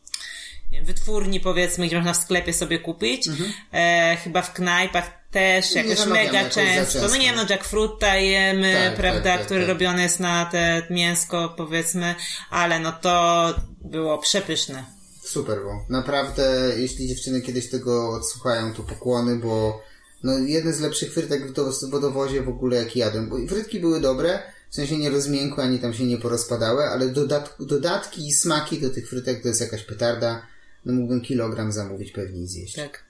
wiem, 0.79 0.86
wytwórni 0.86 1.39
powiedzmy, 1.39 1.88
gdzie 1.88 1.95
można 1.98 2.13
w 2.13 2.17
sklepie 2.17 2.53
sobie 2.53 2.79
kupić. 2.79 3.29
E, 3.74 4.17
chyba 4.24 4.41
w 4.41 4.53
knajpach 4.53 5.12
też 5.31 5.65
Mhm. 5.75 5.88
Jakoś 5.89 6.05
mega 6.05 6.50
często. 6.50 7.00
No 7.07 7.15
nie 7.15 7.21
wiem, 7.21 7.36
no 7.36 7.45
jackfruita 7.50 8.15
jemy, 8.15 8.74
Tak, 8.89 8.95
prawda, 8.95 9.21
tak, 9.24 9.38
tak, 9.38 9.45
który 9.45 9.59
tak. 9.59 9.69
robiony 9.69 10.01
jest 10.01 10.19
na 10.19 10.45
te 10.45 10.81
mięsko 10.89 11.53
powiedzmy, 11.57 12.15
ale 12.50 12.79
no 12.79 12.91
to 12.91 13.45
było 13.81 14.17
przepyszne. 14.17 14.83
Super 15.24 15.57
było. 15.59 15.86
Naprawdę, 15.89 16.71
jeśli 16.77 17.07
dziewczyny 17.07 17.41
kiedyś 17.41 17.69
tego 17.69 18.09
odsłuchają, 18.09 18.74
to 18.74 18.83
pokłony, 18.83 19.36
bo 19.36 19.81
no, 20.24 20.38
jedne 20.38 20.74
z 20.74 20.79
lepszych 20.79 21.13
frytek 21.13 21.48
w 21.48 21.53
do- 21.53 21.71
w 21.71 21.89
wodowozie 21.91 22.41
w 22.41 22.50
ogóle 22.50 22.77
jak 22.77 22.95
jadłem. 22.95 23.29
Bo 23.29 23.36
frytki 23.50 23.79
były 23.79 24.01
dobre, 24.01 24.39
w 24.69 24.75
sensie 24.75 24.98
nie 24.98 25.09
rozmiękłe, 25.09 25.63
ani 25.63 25.79
tam 25.79 25.93
się 25.93 26.03
nie 26.03 26.17
porozpadały, 26.17 26.83
ale 26.83 27.07
dodat 27.09 27.55
dodatki 27.59 28.27
i 28.27 28.31
smaki 28.33 28.81
do 28.81 28.89
tych 28.89 29.09
frytek 29.09 29.41
to 29.41 29.48
jest 29.48 29.62
jakaś 29.62 29.83
petarda. 29.83 30.41
No 30.89 30.96
mógłbym 31.00 31.22
kilogram 31.22 31.72
zamówić 31.72 32.12
pewnie 32.12 32.41
i 32.41 32.48
zjeść. 32.48 32.75
Tak. 32.75 33.10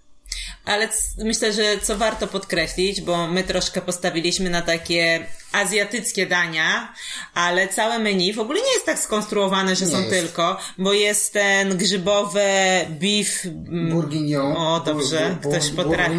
Ale 0.65 0.89
myślę, 1.17 1.53
że 1.53 1.77
co 1.83 1.97
warto 1.97 2.27
podkreślić, 2.27 3.01
bo 3.01 3.27
my 3.27 3.43
troszkę 3.43 3.81
postawiliśmy 3.81 4.49
na 4.49 4.61
takie 4.61 5.25
azjatyckie 5.51 6.25
dania, 6.25 6.93
ale 7.33 7.67
całe 7.67 7.99
menu 7.99 8.33
w 8.33 8.39
ogóle 8.39 8.61
nie 8.61 8.73
jest 8.73 8.85
tak 8.85 8.99
skonstruowane, 8.99 9.75
że 9.75 9.85
Nie 9.85 9.91
są 9.91 9.97
jest. 9.97 10.09
tylko, 10.09 10.57
bo 10.77 10.93
jest 10.93 11.33
ten 11.33 11.77
grzybowy 11.77 12.41
beef. 12.89 13.45
mm, 13.45 13.89
Bourguignon. 13.89 14.57
O, 14.57 14.79
dobrze. 14.85 15.37
Ktoś 15.41 15.69
potrafi, 15.69 16.15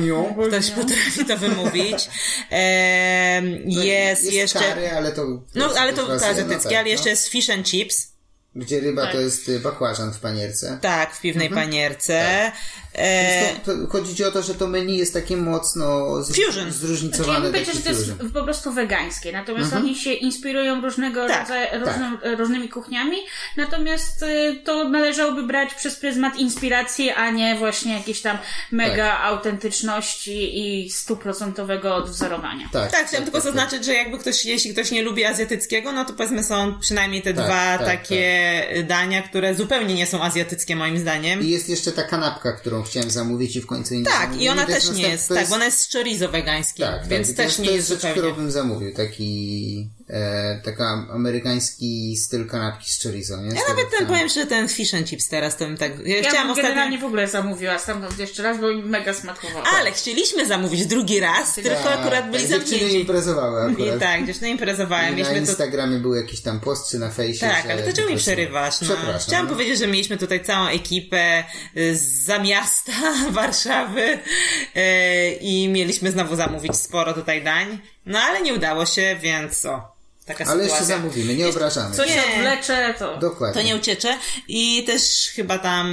ktoś 0.49 0.71
potrafi 0.71 1.25
to 1.25 1.37
wymówić. 1.37 2.09
Em, 2.51 3.61
jest, 3.67 4.23
jest 4.25 4.33
jeszcze. 4.33 4.59
Kary, 4.59 4.91
ale 4.91 5.13
to... 5.13 5.27
No, 5.55 5.73
ale 5.79 5.93
to, 5.93 6.07
to 6.07 6.15
azjatyckie, 6.15 6.57
no 6.57 6.63
tak, 6.63 6.73
ale 6.73 6.89
jeszcze 6.89 7.05
no. 7.05 7.11
jest 7.11 7.29
fish 7.29 7.51
and 7.51 7.67
chips. 7.67 8.10
Gdzie 8.57 8.81
ryba 8.81 9.03
Tak. 9.03 9.13
to 9.13 9.21
jest 9.21 9.49
y, 9.49 9.61
bakłażan 9.61 10.13
w 10.13 10.19
panierce. 10.21 10.79
Tak, 10.83 11.15
w 11.15 11.21
piwnej 11.21 11.47
Mhm. 11.47 11.65
panierce. 11.67 12.25
Tak. 12.45 12.55
E, 12.95 13.55
To, 13.65 13.73
to 13.73 13.87
chodzi 13.87 14.15
ci 14.15 14.25
o 14.25 14.31
to, 14.31 14.43
że 14.43 14.55
to 14.55 14.67
menu 14.67 14.97
jest 14.99 15.15
takie 15.15 15.37
mocno 15.37 16.23
z, 16.23 16.29
Fusion. 16.29 16.53
Znaczy, 16.53 16.67
ja 16.67 16.73
zróżnicowane. 16.73 17.51
bym 17.51 17.65
że 17.65 17.73
to 17.73 17.89
jest 17.89 18.13
po 18.35 18.45
prostu 18.45 18.73
wegańskie. 18.73 19.33
Natomiast 19.33 19.73
oni 19.73 19.97
się 19.97 20.13
inspirują 20.13 20.81
różnego 20.81 21.29
Tak, 21.29 21.41
rodzaju, 21.41 21.85
różnym, 21.87 22.19
różnymi 22.39 22.69
kuchniami. 22.69 23.17
Natomiast 23.57 24.23
y, 24.23 24.61
to 24.65 24.89
należałoby 24.89 25.43
brać 25.43 25.75
przez 25.75 25.97
pryzmat 25.97 26.37
inspiracji, 26.37 27.11
a 27.11 27.31
nie 27.31 27.55
właśnie 27.59 27.95
jakieś 27.95 28.21
tam 28.23 28.39
mega 28.73 29.07
Tak. 29.11 29.21
autentyczności 29.25 30.59
i 30.85 30.91
stuprocentowego 30.91 31.95
odwzorowania. 31.97 32.69
Tak, 32.73 32.91
Tak, 32.93 33.07
chciałam 33.07 33.25
tylko 33.25 33.41
zaznaczyć, 33.41 33.85
że 33.85 33.95
jakby 33.95 34.19
ktoś, 34.19 34.45
jeśli 34.45 34.73
ktoś 34.73 34.91
nie 34.91 35.03
lubi 35.03 35.25
azjatyckiego, 35.25 35.93
no 35.93 36.05
to 36.05 36.13
powiedzmy 36.13 36.45
są 36.45 36.79
przynajmniej 36.81 37.23
te 37.23 37.35
Tak, 37.35 37.45
dwa 37.45 37.79
tak, 37.79 38.11
takie 38.41 38.83
dania, 38.85 39.23
które 39.23 39.55
zupełnie 39.55 39.95
nie 39.95 40.07
są 40.07 40.23
azjatyckie 40.23 40.77
moim 40.77 40.99
zdaniem. 40.99 41.43
I 41.43 41.49
jest 41.51 41.69
jeszcze 41.69 41.93
ta 41.93 42.03
kanapka, 42.03 42.53
którą 42.53 42.83
chciałem 42.83 43.11
zamówić 43.11 43.57
i 43.57 43.61
w 43.61 43.67
końcu 43.67 43.95
nie 43.95 44.05
Tak, 44.05 44.21
zamówiłem. 44.21 44.41
i 44.45 44.49
ona 44.49 44.67
też 44.67 44.91
nie 44.91 45.03
jest, 45.09 45.29
to 45.29 45.35
tak, 45.35 45.49
bo 45.49 45.55
ona 45.55 45.65
jest 45.65 45.81
z 45.81 45.93
chorizo 45.93 46.29
wegańskim, 46.29 46.87
tak, 46.87 47.07
więc 47.09 47.29
tak, 47.29 47.37
też 47.37 47.47
jest, 47.47 47.59
nie 47.59 47.65
jest 47.65 47.77
jest 47.77 47.89
rzecz, 47.89 47.99
zupełnie. 48.01 48.21
którą 48.23 48.35
bym 48.35 48.51
zamówił. 48.51 48.95
Taki 48.95 49.89
e, 50.11 50.61
taka 50.65 51.07
amerykański 51.13 52.17
styl 52.17 52.47
kanapki 52.47 52.91
z 52.93 53.03
chorizo, 53.03 53.37
nie? 53.37 53.51
Z 53.51 53.55
Ja 53.55 53.61
nawet 53.69 53.91
ten 53.99 54.07
powiem, 54.07 54.29
że 54.29 54.47
ten 54.47 54.69
fish 54.69 54.95
and 54.95 55.09
chips 55.09 55.29
teraz 55.29 55.57
to 55.57 55.65
bym 55.65 55.77
tak... 55.77 56.07
Ja, 56.07 56.17
Ja 56.17 56.29
chciałam 56.31 56.47
bym 56.47 56.57
generalnie 56.57 56.83
ostatnio... 56.83 57.01
w 57.01 57.05
ogóle 57.05 57.29
zamówiła 57.29 57.79
stamtąd 57.79 58.19
jeszcze 58.19 58.43
raz, 58.43 58.61
bo 58.61 58.69
mi 58.75 58.83
mega 58.83 59.15
smakowało. 59.15 59.65
Ale 59.79 59.93
chcieliśmy 59.93 60.47
zamówić 60.47 60.87
drugi 60.87 61.21
raz, 61.21 61.55
tylko 61.55 61.71
Tak, 61.71 61.99
akurat 62.01 62.31
byli 62.31 62.43
tak, 62.43 62.51
Dziewczyny 62.51 62.79
zamknięci. 62.79 63.01
imprezowały 63.01 63.63
akurat. 63.73 63.97
I 63.97 64.01
tak, 64.01 64.27
dziewczyny 64.27 64.51
imprezowały, 64.51 65.03
I 65.03 65.11
na 65.11 65.11
mieliśmy 65.11 65.35
to 65.35 65.41
Instagramie 65.41 65.99
był 65.99 66.15
jakiś 66.15 66.41
tam 66.41 66.61
post 66.61 66.91
czy 66.91 66.99
na 66.99 67.11
fejsie, 67.11 67.41
Tak, 67.41 67.71
ale 67.71 67.83
to 67.83 67.93
czemu 67.93 68.11
mi 68.11 68.17
przerywasz? 68.17 68.81
No? 68.81 68.87
Przepraszam. 68.87 69.21
Chciałam 69.21 69.47
no. 69.47 69.53
powiedzieć, 69.53 69.79
że 69.79 69.87
mieliśmy 69.87 70.17
tutaj 70.17 70.45
całą 70.45 70.67
ekipę 70.69 71.45
y, 71.77 71.97
za 71.97 72.39
miasta 72.39 72.93
Warszawy 73.31 74.19
y, 74.77 75.33
i 75.41 75.69
mieliśmy 75.69 76.11
znowu 76.11 76.37
zamówić 76.37 76.77
sporo 76.77 77.13
tutaj 77.15 77.45
dań, 77.45 77.79
no 78.07 78.19
ale 78.19 78.43
nie 78.43 78.55
udało 78.55 78.87
się, 78.87 79.17
więc 79.23 79.65
o, 79.65 80.00
taka 80.39 80.51
Ale 80.51 80.63
jeszcze 80.65 80.79
sytuacja. 80.79 80.97
zamówimy, 80.97 81.35
nie 81.35 81.49
obrażamy. 81.49 81.95
Co 81.97 82.05
Nie. 82.05 82.23
odwlecze, 82.37 82.95
to... 82.99 83.17
Dokładnie. 83.17 83.63
To 83.63 83.69
nie 83.69 83.77
uciecze. 83.77 84.19
I 84.49 84.85
też 84.87 85.03
chyba 85.35 85.59
tam 85.59 85.87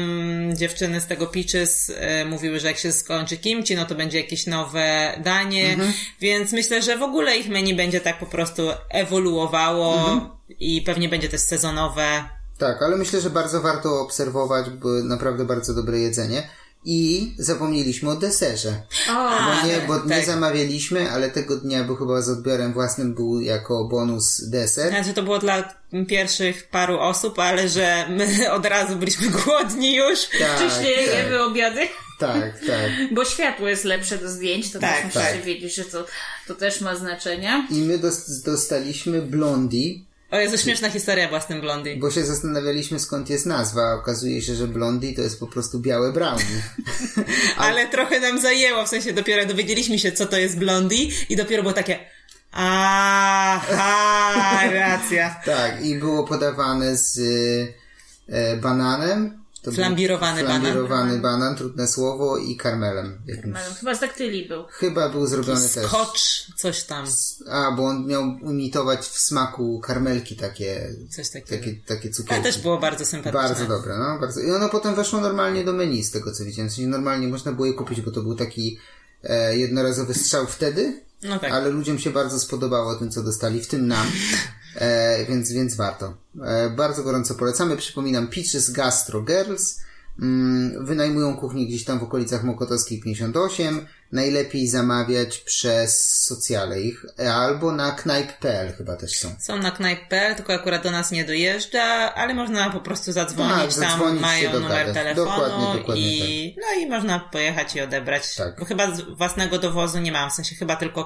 dziewczyny 0.56 1.02
z 1.02 1.06
tego 1.06 1.28
Peaches 1.28 1.92
e, 1.96 2.26
mówiły, 2.26 2.60
że 2.60 2.68
jak 2.68 2.78
się 2.78 2.92
skończy 2.92 3.38
kimchi, 3.38 3.76
no 3.76 3.86
to 3.86 3.96
będzie 3.96 4.18
jakieś 4.18 4.48
nowe 4.48 5.20
danie, 5.24 5.70
Mhm. 5.70 5.94
więc 6.22 6.52
myślę, 6.52 6.82
że 6.82 6.98
w 6.98 7.04
ogóle 7.04 7.38
ich 7.38 7.50
menu 7.50 7.76
będzie 7.76 8.02
tak 8.02 8.20
po 8.20 8.26
prostu 8.26 8.62
ewoluowało 8.90 9.94
Mhm. 10.00 10.30
i 10.60 10.82
pewnie 10.82 11.10
będzie 11.10 11.30
też 11.30 11.42
sezonowe. 11.42 12.24
Tak, 12.58 12.82
ale 12.82 12.98
myślę, 12.98 13.22
że 13.22 13.30
bardzo 13.30 13.62
warto 13.62 14.02
obserwować, 14.02 14.70
bo 14.70 14.90
naprawdę 15.04 15.46
bardzo 15.46 15.74
dobre 15.74 16.00
jedzenie. 16.00 16.50
I 16.86 17.32
zapomnieliśmy 17.40 18.10
o 18.10 18.16
deserze. 18.16 18.74
O, 19.10 19.14
Bo 19.14 19.68
nie, 19.68 19.78
bo 19.88 20.04
nie 20.04 20.10
tak. 20.16 20.26
zamawialiśmy, 20.26 21.12
ale 21.12 21.30
tego 21.30 21.58
dnia 21.58 21.84
był 21.84 21.96
chyba 21.96 22.22
z 22.22 22.30
odbiorem 22.30 22.74
własnym 22.74 23.14
był 23.16 23.42
jako 23.42 23.86
bonus 23.86 24.50
deser. 24.50 24.90
Znaczy 24.90 25.14
to 25.14 25.24
było 25.24 25.40
dla 25.40 25.74
pierwszych 26.08 26.68
paru 26.70 27.00
osób, 27.00 27.40
ale 27.40 27.70
że 27.70 28.06
my 28.10 28.28
od 28.58 28.66
razu 28.66 28.96
byliśmy 28.96 29.28
głodni 29.30 29.96
już. 29.96 30.20
Tak, 30.40 30.58
wcześniej 30.58 31.06
tak, 31.06 31.16
jemy 31.16 31.44
obiady. 31.44 31.80
tak, 32.20 32.60
tak. 32.60 32.92
Bo 33.16 33.26
światło 33.26 33.68
jest 33.68 33.84
lepsze 33.84 34.18
do 34.18 34.30
zdjęć, 34.30 34.72
to 34.72 34.80
Tak, 34.80 34.96
też 34.96 35.04
musicie 35.06 35.22
tak. 35.34 35.44
wiedzieć, 35.44 35.76
że 35.76 35.86
to, 35.86 36.06
to 36.48 36.56
też 36.56 36.82
ma 36.82 36.96
znaczenie. 36.96 37.68
I 37.72 37.76
my 37.82 37.98
dos- 37.98 38.42
dostaliśmy 38.42 39.22
blondi, 39.22 40.06
O 40.32 40.38
Jezu, 40.38 40.58
śmieszna 40.58 40.90
historia 40.90 41.28
była 41.28 41.40
z 41.42 41.48
tym 41.48 41.62
blondy. 41.62 41.98
bo 42.00 42.12
się 42.12 42.26
zastanawialiśmy 42.26 43.00
skąd 43.00 43.30
jest 43.30 43.46
nazwa. 43.46 43.94
Okazuje 43.94 44.42
się, 44.42 44.56
że 44.56 44.68
blondi 44.68 45.16
to 45.16 45.22
jest 45.22 45.40
po 45.40 45.48
prostu 45.48 45.80
białe 45.80 46.12
brownie. 46.14 46.62
Ale 47.58 47.88
trochę 47.88 48.20
nam 48.20 48.42
zajęło, 48.42 48.86
w 48.86 48.90
sensie 48.90 49.14
dopiero 49.14 49.46
dowiedzieliśmy 49.46 50.00
się, 50.00 50.12
co 50.12 50.26
to 50.26 50.38
jest 50.38 50.58
blondy 50.58 50.96
i 51.30 51.36
dopiero 51.36 51.64
było 51.64 51.74
takie 51.74 52.00
aha, 52.52 53.62
racja. 54.72 55.36
tak, 55.46 55.86
i 55.86 55.96
było 55.96 56.24
podawane 56.24 56.98
z 56.98 57.20
e, 58.30 58.58
bananem. 58.58 59.44
To 59.68 59.72
był 59.72 59.76
Flambirowany 59.84 60.44
banan. 60.44 60.62
Flambirowany 60.62 61.20
banan, 61.20 61.56
trudne 61.56 61.88
słowo, 61.88 62.38
i 62.38 62.58
karmelem. 62.58 63.22
Jakimś. 63.26 63.58
Chyba 63.80 63.96
z 63.96 64.00
daktyli 64.00 64.48
był. 64.48 64.64
Chyba 64.70 65.10
był 65.10 65.28
zrobiony 65.28 65.70
też. 65.70 65.86
Skocz, 65.86 66.48
coś 66.56 66.84
tam, 66.84 67.06
A, 67.50 67.72
bo 67.72 67.86
on 67.86 68.06
miał 68.08 68.24
imitować 68.24 69.00
w 69.00 69.20
smaku 69.20 69.80
karmelki 69.80 70.36
takie, 70.36 70.90
coś 71.10 71.30
takiego. 71.30 71.64
takie, 71.64 71.76
takie 71.86 72.10
To 72.10 72.16
cukierki. 72.16 72.44
też 72.44 72.58
było 72.62 72.78
bardzo 72.78 73.06
sympatyczne. 73.06 73.42
Bardzo 73.48 73.66
dobre, 73.66 73.98
no, 73.98 74.20
bardzo. 74.20 74.42
I 74.42 74.52
ono 74.52 74.70
potem 74.70 74.96
weszło 74.96 75.22
normalnie 75.22 75.64
do 75.66 75.74
menu, 75.74 76.04
z 76.04 76.12
tego 76.12 76.32
co 76.32 76.46
widziałem. 76.46 76.70
Sensie 76.72 76.88
normalnie 76.88 77.28
można 77.28 77.52
było 77.52 77.66
je 77.66 77.74
kupić, 77.74 78.02
bo 78.02 78.12
to 78.12 78.22
był 78.22 78.36
taki 78.36 78.80
e, 79.24 79.58
jednorazowy 79.58 80.14
strzał 80.14 80.48
wtedy, 80.48 81.02
No 81.24 81.40
tak. 81.40 81.52
ale 81.52 81.70
ludziom 81.70 82.00
się 82.00 82.10
bardzo 82.10 82.40
spodobało 82.40 82.96
tym, 82.96 83.12
co 83.12 83.24
dostali, 83.24 83.62
w 83.62 83.68
tym 83.68 83.88
nam. 83.88 84.08
E, 84.76 85.26
więc, 85.26 85.52
więc 85.52 85.76
warto. 85.76 86.18
E, 86.46 86.70
bardzo 86.70 87.04
gorąco 87.04 87.36
polecamy. 87.36 87.78
Przypominam, 87.78 88.28
Peaches 88.28 88.72
Gastro 88.72 89.22
Girls. 89.22 89.80
Mm, 90.22 90.86
wynajmują 90.86 91.38
kuchnię 91.38 91.68
gdzieś 91.68 91.84
tam 91.84 92.00
w 92.00 92.04
okolicach 92.04 92.44
Mokotowskiej 92.44 93.02
58. 93.02 93.88
Najlepiej 94.12 94.68
zamawiać 94.68 95.38
przez 95.38 96.24
socjale 96.26 96.82
ich, 96.82 97.06
e, 97.20 97.34
albo 97.34 97.72
na 97.72 97.92
knajp.pl 97.92 98.74
chyba 98.74 98.96
też 98.96 99.12
są. 99.12 99.36
Są 99.40 99.58
na 99.58 99.72
knajp.pl, 99.72 100.36
tylko 100.36 100.54
akurat 100.54 100.84
do 100.84 100.92
nas 100.92 101.12
nie 101.12 101.26
dojeżdża, 101.26 102.14
ale 102.16 102.34
można 102.34 102.70
po 102.70 102.80
prostu 102.80 103.12
zadzwonić, 103.12 103.76
Tak, 103.76 103.90
tam 103.90 104.20
mają 104.20 104.52
dogadać. 104.52 104.70
numer 104.70 104.94
telefonu 104.94 105.26
Dokładnie, 105.26 105.80
dokładnie 105.80 106.04
i 106.04 106.56
no 106.62 106.82
i 106.82 106.90
można 106.90 107.20
pojechać 107.20 107.76
i 107.76 107.82
odebrać. 107.82 108.36
Tak. 108.36 108.60
Bo 108.60 108.66
chyba 108.66 108.96
z 108.96 109.02
własnego 109.02 109.60
dowozu 109.60 110.00
nie 110.00 110.12
mam, 110.12 110.30
w 110.30 110.34
sensie 110.34 110.56
chyba 110.56 110.76
tylko 110.76 111.06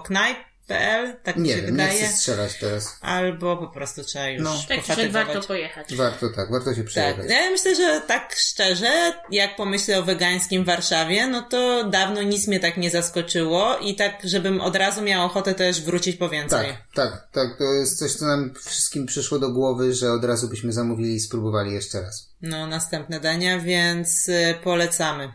knajp.pl, 0.67 1.17
tak 1.23 1.35
mi 1.37 1.43
Nie 1.43 1.49
się 1.49 1.55
wiem, 1.61 1.65
nie 1.65 1.71
wydaje. 1.71 1.99
chcę 2.03 2.07
strzelać 2.17 2.59
teraz. 2.59 2.97
Albo 3.01 3.57
po 3.57 3.67
prostu 3.67 4.03
trzeba 4.03 4.27
już 4.27 4.43
No. 4.43 4.53
Tak 4.67 4.77
pofatygować. 4.81 5.25
warto 5.25 5.47
pojechać. 5.47 5.95
Warto 5.95 6.29
tak, 6.29 6.51
warto 6.51 6.69
się 6.73 6.81
Tak, 6.81 6.85
przejechać. 6.85 7.29
ja 7.29 7.49
myślę, 7.51 7.75
że 7.75 8.01
tak 8.07 8.35
szczerze, 8.37 9.13
jak 9.31 9.55
pomyślę 9.55 9.99
o 9.99 10.03
wegańskim 10.03 10.63
Warszawie, 10.65 11.27
no 11.27 11.41
to 11.41 11.83
dawno 11.89 12.21
nic 12.21 12.47
mnie 12.47 12.59
tak 12.59 12.77
nie 12.77 12.91
zaskoczyło 12.91 13.77
i 13.77 13.95
tak, 13.95 14.21
żebym 14.23 14.61
od 14.61 14.75
razu 14.75 15.01
miała 15.01 15.25
ochotę 15.25 15.53
też 15.55 15.81
wrócić 15.81 16.15
po 16.17 16.29
więcej. 16.29 16.67
Tak, 16.67 16.83
tak, 17.11 17.27
tak. 17.31 17.57
To 17.57 17.63
jest 17.63 17.99
coś, 17.99 18.13
co 18.13 18.25
nam 18.25 18.53
wszystkim 18.65 19.05
przyszło 19.05 19.39
do 19.39 19.49
głowy, 19.51 19.93
że 19.93 20.11
od 20.11 20.25
razu 20.25 20.47
byśmy 20.49 20.73
zamówili 20.73 21.15
i 21.15 21.19
spróbowali 21.19 21.73
jeszcze 21.73 22.01
raz. 22.01 22.29
No, 22.41 22.67
następne 22.67 23.19
dania, 23.19 23.59
więc 23.59 24.29
y, 24.29 24.55
polecamy. 24.63 25.31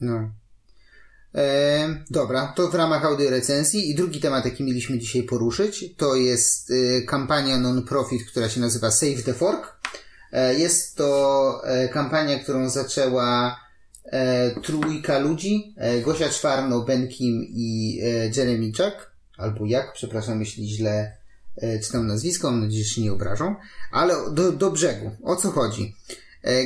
No. 0.00 0.30
E, 1.34 2.04
dobra, 2.10 2.52
to 2.56 2.68
w 2.68 2.74
ramach 2.74 3.04
audiorecenzji 3.04 3.90
i 3.90 3.94
drugi 3.94 4.20
temat, 4.20 4.44
jaki 4.44 4.64
mieliśmy 4.64 4.98
dzisiaj 4.98 5.22
poruszyć, 5.22 5.84
to 5.96 6.14
jest 6.14 6.70
e, 6.70 7.02
kampania 7.02 7.58
non-profit, 7.58 8.24
która 8.30 8.48
się 8.48 8.60
nazywa 8.60 8.90
Save 8.90 9.22
the 9.24 9.34
Fork. 9.34 9.76
E, 10.32 10.54
jest 10.54 10.96
to 10.96 11.60
e, 11.64 11.88
kampania, 11.88 12.38
którą 12.38 12.68
zaczęła 12.68 13.60
e, 14.04 14.60
trójka 14.60 15.18
ludzi, 15.18 15.74
e, 15.76 16.00
Gosia 16.00 16.28
Czwarno, 16.28 16.80
Ben 16.80 17.08
Kim 17.08 17.46
i 17.48 18.00
Jeremy 18.36 18.72
Chuck, 18.76 19.10
albo 19.36 19.66
jak, 19.66 19.92
przepraszam, 19.92 20.40
jeśli 20.40 20.68
źle 20.68 21.16
czytam 21.82 22.06
nazwisko, 22.06 22.50
mam 22.50 22.60
nadzieję, 22.60 22.84
że 22.84 22.90
się 22.90 23.02
nie 23.02 23.12
obrażą, 23.12 23.54
ale 23.92 24.14
do, 24.30 24.52
do 24.52 24.70
brzegu. 24.70 25.10
O 25.22 25.36
co 25.36 25.50
chodzi? 25.50 25.96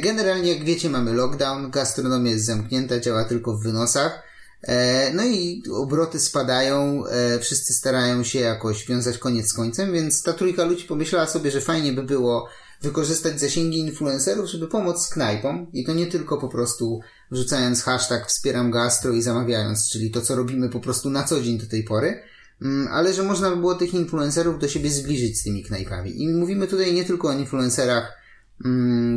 Generalnie, 0.02 0.52
jak 0.54 0.64
wiecie, 0.64 0.90
mamy 0.90 1.12
lockdown, 1.12 1.70
gastronomia 1.70 2.30
jest 2.30 2.44
zamknięta, 2.44 3.00
działa 3.00 3.25
tylko 3.25 3.56
w 3.56 3.62
wynosach. 3.62 4.25
E, 4.66 5.12
No 5.14 5.25
i 5.25 5.62
obroty 5.73 6.20
spadają, 6.20 7.06
e, 7.06 7.38
wszyscy 7.38 7.75
starają 7.75 8.25
się 8.25 8.38
jakoś 8.38 8.87
wiązać 8.87 9.18
koniec 9.18 9.49
z 9.49 9.52
końcem, 9.52 9.92
więc 9.92 10.23
ta 10.23 10.32
trójka 10.32 10.64
ludzi 10.64 10.85
pomyślała 10.85 11.26
sobie, 11.26 11.50
że 11.50 11.61
fajnie 11.61 11.92
by 11.92 12.02
było 12.02 12.49
wykorzystać 12.82 13.40
zasięgi 13.40 13.78
influencerów, 13.78 14.50
żeby 14.50 14.68
pomóc 14.68 15.08
knajpom 15.08 15.66
i 15.73 15.85
to 15.85 15.94
nie 15.94 16.06
tylko 16.06 16.38
po 16.38 16.49
prostu 16.49 17.00
wrzucając 17.30 17.82
hashtag 17.82 18.28
wspieram 18.28 18.70
gastro 18.70 19.12
i 19.12 19.23
zamawiając, 19.23 19.90
czyli 19.90 20.11
to, 20.11 20.20
co 20.20 20.37
robimy 20.37 20.68
po 20.68 20.80
prostu 20.80 21.11
na 21.11 21.25
co 21.25 21.40
dzień 21.40 21.58
do 21.58 21.66
tej 21.66 21.85
pory, 21.85 22.23
Mm, 22.62 22.88
ale 22.88 23.12
że 23.12 23.23
można 23.23 23.50
by 23.50 23.56
było 23.56 23.75
tych 23.75 23.94
influencerów 23.94 24.58
do 24.58 24.68
siebie 24.68 24.90
zbliżyć 24.90 25.40
z 25.40 25.42
tymi 25.42 25.64
knajpami. 25.64 26.23
I 26.23 26.28
mówimy 26.28 26.66
tutaj 26.66 26.94
nie 26.94 27.04
tylko 27.04 27.28
o 27.28 27.32
influencerach 27.32 28.12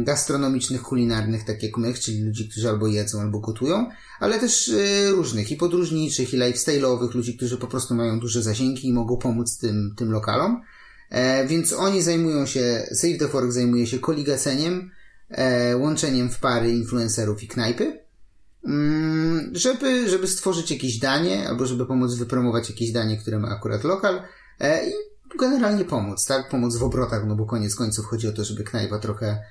gastronomicznych, 0.03 0.81
kulinarnych, 0.81 1.45
tak 1.45 1.63
jak 1.63 1.77
my, 1.77 1.93
czyli 1.93 2.23
ludzi, 2.23 2.49
którzy 2.49 2.69
albo 2.69 2.87
jedzą, 2.87 3.21
albo 3.21 3.39
gotują, 3.39 3.89
ale 4.19 4.39
też 4.39 4.67
y, 4.67 5.11
różnych, 5.11 5.51
i 5.51 5.55
podróżniczych, 5.55 6.33
i 6.33 6.37
lifestyle'owych, 6.37 7.15
ludzi, 7.15 7.37
którzy 7.37 7.57
po 7.57 7.67
prostu 7.67 7.95
mają 7.95 8.19
duże 8.19 8.43
zasięgi 8.43 8.87
i 8.87 8.93
mogą 8.93 9.17
pomóc 9.17 9.57
tym, 9.57 9.93
tym 9.97 10.11
lokalom. 10.11 10.61
E, 11.09 11.47
więc 11.47 11.73
oni 11.73 12.01
zajmują 12.01 12.45
się, 12.45 12.87
Save 12.93 13.17
the 13.19 13.27
Fork 13.27 13.51
zajmuje 13.51 13.87
się 13.87 13.99
koligaceniem, 13.99 14.91
e, 15.29 15.77
łączeniem 15.77 16.29
w 16.29 16.39
pary 16.39 16.71
influencerów 16.71 17.43
i 17.43 17.47
knajpy, 17.47 17.99
mm, 18.65 19.51
żeby, 19.55 20.09
żeby 20.09 20.27
stworzyć 20.27 20.71
jakieś 20.71 20.97
danie, 20.97 21.49
albo 21.49 21.65
żeby 21.65 21.85
pomóc 21.85 22.13
wypromować 22.13 22.69
jakieś 22.69 22.91
danie, 22.91 23.17
które 23.17 23.39
ma 23.39 23.47
akurat 23.47 23.83
lokal 23.83 24.21
e, 24.59 24.89
i 24.89 24.91
generalnie 25.37 25.85
pomóc, 25.85 26.25
tak? 26.25 26.49
Pomóc 26.49 26.77
w 26.77 26.83
obrotach, 26.83 27.25
no 27.25 27.35
bo 27.35 27.45
koniec 27.45 27.75
końców 27.75 28.05
chodzi 28.05 28.27
o 28.27 28.31
to, 28.31 28.43
żeby 28.43 28.63
knajpa 28.63 28.99
trochę 28.99 29.43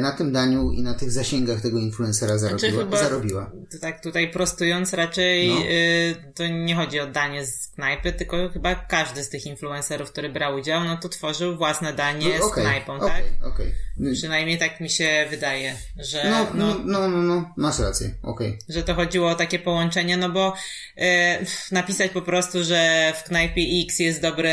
na 0.00 0.12
tym 0.12 0.32
daniu 0.32 0.70
i 0.72 0.82
na 0.82 0.94
tych 0.94 1.10
zasięgach 1.10 1.60
tego 1.60 1.78
influencera 1.78 2.38
zarobiła. 2.38 2.70
Znaczy 2.70 2.84
chyba- 2.84 2.96
zarobiła. 2.98 3.50
Tak 3.80 4.02
tutaj 4.02 4.30
prostując, 4.30 4.92
raczej 4.92 5.48
No. 5.48 5.60
y, 5.60 6.32
to 6.34 6.46
nie 6.46 6.74
chodzi 6.74 7.00
o 7.00 7.06
danie 7.06 7.46
z 7.46 7.68
knajpy, 7.74 8.12
tylko 8.12 8.48
chyba 8.48 8.74
każdy 8.74 9.24
z 9.24 9.28
tych 9.28 9.46
influencerów, 9.46 10.12
który 10.12 10.28
brał 10.28 10.54
udział, 10.54 10.84
no 10.84 10.96
to 10.96 11.08
tworzył 11.08 11.56
własne 11.56 11.92
danie 11.92 12.28
No, 12.38 12.44
z 12.48 12.50
okej, 12.52 12.64
knajpą, 12.64 12.96
okej, 12.96 13.08
tak? 13.08 13.48
okej. 13.52 13.72
Przynajmniej 14.14 14.58
tak 14.58 14.80
mi 14.80 14.90
się 14.90 15.26
wydaje, 15.30 15.74
że, 15.96 16.30
No, 16.30 16.46
no, 16.54 16.74
no, 16.84 16.98
no, 17.00 17.08
no, 17.08 17.22
no, 17.22 17.54
masz 17.56 17.78
rację, 17.78 18.10
okej. 18.22 18.58
że 18.68 18.82
to 18.82 18.94
chodziło 18.94 19.30
o 19.30 19.34
takie 19.34 19.58
połączenie, 19.58 20.16
no 20.16 20.28
bo 20.30 20.54
e, 20.96 21.38
napisać 21.72 22.10
po 22.10 22.22
prostu, 22.22 22.64
że 22.64 23.12
w 23.16 23.22
knajpie 23.28 23.62
X 23.84 23.98
jest 23.98 24.22
dobre, 24.22 24.52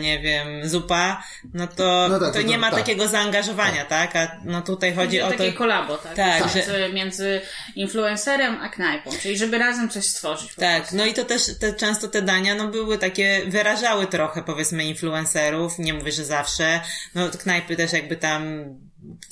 nie 0.00 0.20
wiem, 0.20 0.68
zupa, 0.68 1.22
no 1.54 1.66
to, 1.66 2.06
No 2.10 2.20
tak, 2.20 2.32
to 2.34 2.40
to 2.40 2.46
nie 2.46 2.58
ma 2.58 2.70
tak. 2.70 2.78
takiego 2.80 3.08
zaangażowania, 3.08 3.84
tak? 3.84 4.16
A 4.16 4.40
no 4.44 4.62
tutaj 4.66 4.94
chodzi 4.94 5.20
o 5.20 5.30
to... 5.30 5.38
takie 5.38 5.52
kolabo, 5.52 5.96
tak? 5.96 6.14
Tak, 6.14 6.54
między, 6.54 6.92
między 6.92 7.40
influencerem 7.76 8.58
a 8.62 8.68
knajpą, 8.68 9.10
czyli 9.22 9.38
żeby 9.38 9.58
razem 9.58 9.88
coś 9.88 10.04
stworzyć. 10.04 10.54
Tak, 10.54 10.78
prostu. 10.78 10.96
no 10.96 11.06
i 11.06 11.14
to 11.14 11.24
też 11.24 11.42
te, 11.60 11.72
często 11.72 12.08
te 12.08 12.22
dania 12.22 12.54
no 12.54 12.68
były 12.68 12.98
takie, 12.98 13.42
wyrażały 13.46 14.06
trochę 14.06 14.42
powiedzmy 14.42 14.84
influencerów, 14.84 15.78
nie 15.78 15.94
mówię, 15.94 16.12
że 16.12 16.24
zawsze, 16.24 16.80
no 17.14 17.30
knajpy 17.30 17.76
też 17.76 17.92
jakby 17.92 18.16
tam 18.16 18.64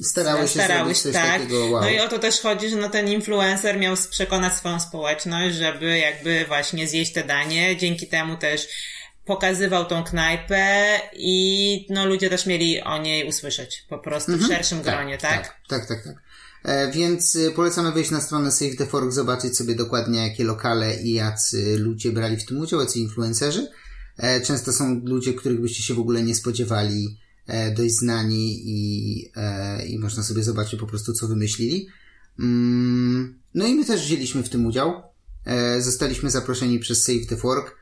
Starały 0.03 0.43
się 0.43 0.49
starały 0.49 0.95
zrobić 0.95 1.17
tak. 1.17 1.33
takiego, 1.33 1.67
wow. 1.67 1.83
No 1.83 1.91
i 1.91 2.01
o 2.01 2.09
to 2.09 2.19
też 2.19 2.41
chodzi, 2.41 2.69
że 2.69 2.77
no 2.77 2.89
ten 2.89 3.09
influencer 3.09 3.79
miał 3.79 3.97
przekonać 4.11 4.53
swoją 4.53 4.81
społeczność, 4.81 5.57
żeby 5.57 5.99
jakby 5.99 6.45
właśnie 6.49 6.89
zjeść 6.89 7.13
te 7.13 7.25
danie, 7.25 7.77
dzięki 7.77 8.07
temu 8.07 8.37
też 8.37 8.69
pokazywał 9.25 9.85
tą 9.85 10.05
knajpę 10.05 10.85
i 11.17 11.87
no 11.91 12.07
ludzie 12.07 12.31
też 12.31 12.47
mieli 12.47 12.83
o 12.83 13.03
niej 13.03 13.29
usłyszeć 13.29 13.87
po 13.89 13.99
prostu 13.99 14.37
w 14.37 14.47
szerszym 14.47 14.83
gronie, 14.83 15.19
tak? 15.19 15.43
Tak, 15.43 15.57
tak, 15.69 15.89
tak. 15.89 16.05
tak. 16.05 16.25
E, 16.65 16.91
więc 16.91 17.35
y, 17.35 17.53
polecamy 17.57 17.93
wejść 17.93 18.11
na 18.11 18.21
stronę 18.21 18.53
Save 18.53 18.77
the 18.77 18.87
Fork, 18.87 19.13
zobaczyć 19.13 19.57
sobie 19.57 19.75
dokładnie 19.75 20.29
jakie 20.29 20.45
lokale 20.45 21.03
i 21.03 21.13
jacy 21.13 21.79
ludzie 21.79 22.13
brali 22.13 22.37
w 22.37 22.45
tym 22.45 22.59
udział, 22.59 22.81
jacy 22.81 22.99
influencerzy. 22.99 23.69
E, 24.17 24.41
często 24.41 24.73
są 24.73 25.01
ludzie, 25.05 25.35
których 25.35 25.61
byście 25.61 25.83
się 25.83 25.95
w 25.95 25.99
ogóle 25.99 26.23
nie 26.23 26.35
spodziewali, 26.35 27.19
e, 27.47 27.71
dość 27.71 27.95
znani 27.95 28.63
i, 28.65 29.31
e, 29.37 29.87
i 29.87 29.99
można 29.99 30.23
sobie 30.23 30.43
zobaczyć 30.43 30.81
po 30.81 30.87
prostu 30.87 31.13
co 31.13 31.29
wymyślili. 31.29 31.89
Mm, 32.39 33.39
no 33.55 33.67
i 33.67 33.75
my 33.75 33.85
też 33.85 34.03
wzięliśmy 34.03 34.43
w 34.43 34.49
tym 34.49 34.67
udział. 34.67 35.03
E, 35.47 35.83
zostaliśmy 35.83 36.31
zaproszeni 36.31 36.79
przez 36.79 37.05
Save 37.05 37.27
the 37.29 37.37
Fork 37.37 37.77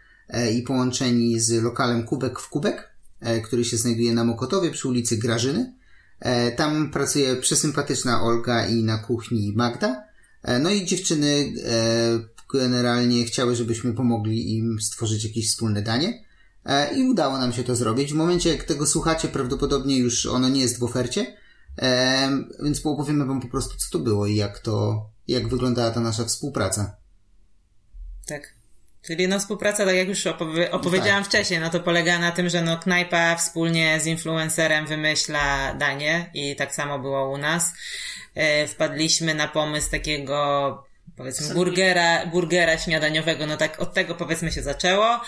i 0.53 0.63
połączeni 0.63 1.41
z 1.41 1.63
lokalem 1.63 2.05
Kubek 2.05 2.41
w 2.41 2.49
Kubek, 2.49 2.91
e, 3.21 3.41
który 3.41 3.65
się 3.65 3.77
znajduje 3.77 4.15
na 4.15 4.25
Mokotowie 4.25 4.71
przy 4.71 4.89
ulicy 4.89 5.17
Grażyny. 5.17 5.75
E, 6.21 6.53
Tam 6.53 6.91
pracuje 6.91 7.37
przesympatyczna 7.37 8.23
Olga 8.23 8.67
i 8.67 8.85
na 8.85 8.99
kuchni 8.99 9.53
Magda. 9.57 10.05
E, 10.43 10.59
No 10.59 10.71
i 10.71 10.85
dziewczyny 10.87 11.53
e, 11.67 12.33
generalnie 12.53 13.25
chciały, 13.25 13.57
żebyśmy 13.57 13.93
pomogli 13.95 14.57
im 14.57 14.81
stworzyć 14.81 15.25
jakieś 15.25 15.49
wspólne 15.49 15.83
danie. 15.83 16.25
E, 16.65 16.95
I 16.95 17.03
udało 17.03 17.39
nam 17.39 17.53
się 17.53 17.65
to 17.65 17.77
zrobić. 17.77 18.13
W 18.13 18.17
momencie, 18.17 18.51
jak 18.51 18.65
tego 18.65 18.87
słuchacie, 18.87 19.29
prawdopodobnie 19.29 19.99
już 19.99 20.27
ono 20.27 20.49
nie 20.49 20.61
jest 20.61 20.79
w 20.79 20.83
ofercie. 20.83 21.37
E, 21.79 22.31
Więc 22.65 22.87
opowiemy 22.87 23.27
wam 23.27 23.41
po 23.41 23.49
prostu, 23.49 23.77
co 23.77 23.91
to 23.91 23.99
było 23.99 24.27
i 24.27 24.37
jak 24.37 24.59
to, 24.59 25.07
jak 25.29 25.49
wyglądała 25.49 25.91
ta 25.91 26.01
nasza 26.01 26.25
współpraca. 26.25 26.97
Tak. 28.27 28.55
Czyli 29.03 29.29
no 29.29 29.39
współpraca, 29.39 29.87
tak 29.87 29.95
jak 29.95 30.09
już 30.09 30.27
opowie- 30.27 30.71
opowiedziałam 30.71 31.23
Tak. 31.23 31.33
wcześniej, 31.33 31.61
no 31.61 31.71
to 31.71 31.81
polega 31.81 32.19
na 32.19 32.33
tym, 32.33 32.49
że 32.49 32.63
no 32.63 32.79
knajpa 32.79 33.37
wspólnie 33.37 34.01
z 34.01 34.07
influencerem 34.07 34.87
wymyśla 34.87 35.75
danie 35.75 36.31
i 36.35 36.57
tak 36.57 36.75
samo 36.75 36.99
było 36.99 37.31
u 37.31 37.39
nas. 37.39 37.73
E, 38.35 38.67
wpadliśmy 38.67 39.35
na 39.35 39.49
pomysł 39.49 39.91
takiego 39.91 40.85
powiedzmy 41.17 41.55
burgera, 41.55 42.27
burgera 42.27 42.79
śniadaniowego, 42.79 43.47
no 43.47 43.57
tak 43.57 43.81
od 43.81 43.95
tego 43.95 44.15
powiedzmy 44.15 44.53
się 44.53 44.63
zaczęło. 44.63 45.21